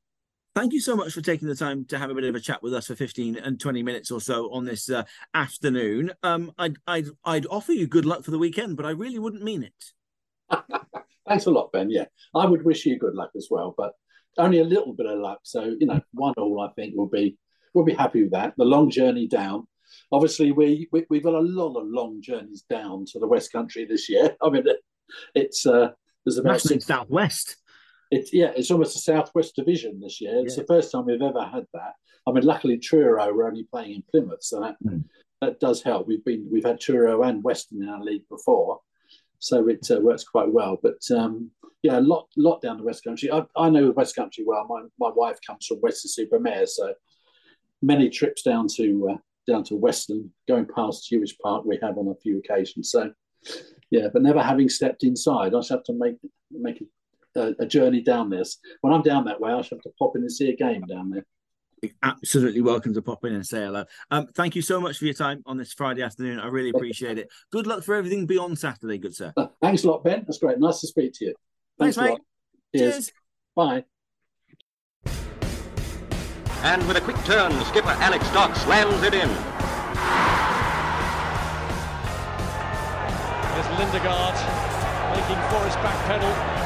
thank 0.54 0.72
you 0.72 0.80
so 0.80 0.96
much 0.96 1.12
for 1.12 1.20
taking 1.20 1.48
the 1.48 1.54
time 1.54 1.84
to 1.86 1.98
have 1.98 2.10
a 2.10 2.14
bit 2.14 2.24
of 2.24 2.34
a 2.34 2.40
chat 2.40 2.62
with 2.62 2.72
us 2.72 2.86
for 2.86 2.96
15 2.96 3.36
and 3.36 3.60
20 3.60 3.82
minutes 3.82 4.10
or 4.10 4.20
so 4.20 4.50
on 4.52 4.64
this 4.64 4.90
uh, 4.90 5.04
afternoon. 5.34 6.12
Um, 6.22 6.52
I'd, 6.58 6.78
I'd, 6.86 7.06
I'd 7.24 7.46
offer 7.46 7.72
you 7.72 7.86
good 7.86 8.06
luck 8.06 8.24
for 8.24 8.30
the 8.30 8.38
weekend, 8.38 8.76
but 8.76 8.86
I 8.86 8.90
really 8.90 9.18
wouldn't 9.18 9.42
mean 9.42 9.64
it. 9.64 10.58
Thanks 11.28 11.46
a 11.46 11.50
lot, 11.50 11.72
Ben. 11.72 11.90
Yeah, 11.90 12.06
I 12.34 12.46
would 12.46 12.64
wish 12.64 12.86
you 12.86 12.98
good 12.98 13.14
luck 13.14 13.30
as 13.36 13.48
well, 13.50 13.74
but 13.76 13.92
only 14.38 14.60
a 14.60 14.64
little 14.64 14.92
bit 14.92 15.06
of 15.06 15.18
luck. 15.18 15.40
So 15.42 15.76
you 15.78 15.86
know, 15.86 16.00
one 16.12 16.34
all 16.36 16.60
I 16.60 16.72
think 16.74 16.94
will 16.96 17.08
be 17.08 17.36
we'll 17.74 17.84
be 17.84 17.94
happy 17.94 18.22
with 18.22 18.32
that. 18.32 18.54
The 18.56 18.64
long 18.64 18.90
journey 18.90 19.26
down. 19.26 19.66
Obviously, 20.10 20.50
we, 20.52 20.88
we 20.90 21.06
we've 21.08 21.22
got 21.22 21.34
a 21.34 21.40
lot 21.40 21.76
of 21.76 21.86
long 21.86 22.20
journeys 22.20 22.64
down 22.68 23.04
to 23.12 23.18
the 23.18 23.28
West 23.28 23.52
Country 23.52 23.84
this 23.84 24.08
year. 24.08 24.36
I 24.42 24.50
mean, 24.50 24.64
it's 25.34 25.66
uh, 25.66 25.90
there's 26.24 26.38
about 26.38 26.60
six, 26.60 26.86
southwest. 26.86 27.56
It's 28.10 28.32
yeah, 28.32 28.52
it's 28.56 28.70
almost 28.70 28.96
a 28.96 29.00
southwest 29.00 29.54
division 29.56 30.00
this 30.00 30.20
year. 30.20 30.40
It's 30.44 30.56
yeah. 30.56 30.62
the 30.62 30.66
first 30.66 30.92
time 30.92 31.06
we've 31.06 31.22
ever 31.22 31.44
had 31.44 31.66
that. 31.74 31.94
I 32.26 32.32
mean, 32.32 32.44
luckily 32.44 32.78
Truro 32.78 33.32
were 33.32 33.46
only 33.46 33.64
playing 33.64 33.94
in 33.94 34.04
Plymouth, 34.10 34.42
so 34.42 34.60
that 34.60 34.76
mm. 34.84 35.04
that 35.40 35.60
does 35.60 35.82
help. 35.82 36.08
We've 36.08 36.24
been 36.24 36.48
we've 36.50 36.64
had 36.64 36.80
Truro 36.80 37.22
and 37.22 37.42
Weston 37.44 37.82
in 37.82 37.88
our 37.88 38.02
league 38.02 38.28
before, 38.28 38.80
so 39.38 39.68
it 39.68 39.86
uh, 39.90 40.00
works 40.00 40.24
quite 40.24 40.50
well. 40.50 40.78
But 40.82 41.00
um, 41.16 41.50
yeah, 41.82 41.98
a 41.98 42.00
lot 42.00 42.28
lot 42.36 42.60
down 42.62 42.78
the 42.78 42.84
West 42.84 43.04
Country. 43.04 43.30
I, 43.30 43.44
I 43.56 43.70
know 43.70 43.86
the 43.86 43.92
West 43.92 44.16
Country 44.16 44.44
well. 44.46 44.66
My 44.68 44.82
my 44.98 45.12
wife 45.14 45.38
comes 45.46 45.66
from 45.66 45.80
Weston-super-Mare, 45.80 46.66
so 46.66 46.94
many 47.82 48.08
trips 48.08 48.42
down 48.42 48.66
to 48.76 49.10
uh, 49.12 49.16
down 49.46 49.62
to 49.64 49.76
Weston, 49.76 50.32
going 50.48 50.66
past 50.66 51.08
Huish 51.10 51.38
Park, 51.42 51.64
we 51.64 51.78
have 51.82 51.98
on 51.98 52.08
a 52.08 52.14
few 52.16 52.38
occasions. 52.38 52.90
So 52.90 53.12
yeah, 53.90 54.08
but 54.12 54.22
never 54.22 54.42
having 54.42 54.68
stepped 54.68 55.04
inside, 55.04 55.54
I 55.54 55.60
shall 55.60 55.78
have 55.78 55.84
to 55.84 55.92
make 55.92 56.16
make 56.50 56.82
a, 57.36 57.54
a 57.60 57.66
journey 57.66 58.02
down 58.02 58.30
this. 58.30 58.58
When 58.80 58.92
I'm 58.92 59.02
down 59.02 59.24
that 59.26 59.40
way, 59.40 59.52
I 59.52 59.62
shall 59.62 59.78
have 59.78 59.82
to 59.82 59.92
pop 59.98 60.16
in 60.16 60.22
and 60.22 60.32
see 60.32 60.50
a 60.50 60.56
game 60.56 60.82
down 60.82 61.10
there 61.10 61.24
absolutely 62.02 62.60
welcome 62.60 62.94
to 62.94 63.02
pop 63.02 63.24
in 63.24 63.34
and 63.34 63.46
say 63.46 63.64
hello. 63.64 63.84
Um, 64.10 64.26
thank 64.34 64.56
you 64.56 64.62
so 64.62 64.80
much 64.80 64.98
for 64.98 65.04
your 65.04 65.14
time 65.14 65.42
on 65.46 65.56
this 65.56 65.72
Friday 65.72 66.02
afternoon. 66.02 66.40
I 66.40 66.48
really 66.48 66.70
appreciate 66.70 67.18
it. 67.18 67.28
Good 67.50 67.66
luck 67.66 67.84
for 67.84 67.94
everything 67.94 68.26
beyond 68.26 68.58
Saturday, 68.58 68.98
good 68.98 69.14
sir. 69.14 69.32
Thanks 69.62 69.84
a 69.84 69.88
lot, 69.88 70.04
Ben. 70.04 70.24
That's 70.26 70.38
great. 70.38 70.58
Nice 70.58 70.80
to 70.80 70.86
speak 70.86 71.12
to 71.14 71.26
you. 71.26 71.34
Thanks, 71.78 71.96
Thanks 71.96 72.18
mate. 72.18 72.80
Cheers. 72.80 72.94
Cheers. 72.94 73.12
Bye. 73.54 73.84
And 76.62 76.86
with 76.88 76.96
a 76.96 77.00
quick 77.00 77.16
turn, 77.24 77.52
skipper 77.66 77.90
Alex 77.90 78.28
Dock 78.30 78.56
slams 78.56 79.02
it 79.02 79.14
in. 79.14 79.28
There's 83.54 83.66
Lindegaard 83.78 84.34
making 85.14 85.40
Forest 85.50 85.76
back 85.76 86.06
pedal. 86.06 86.65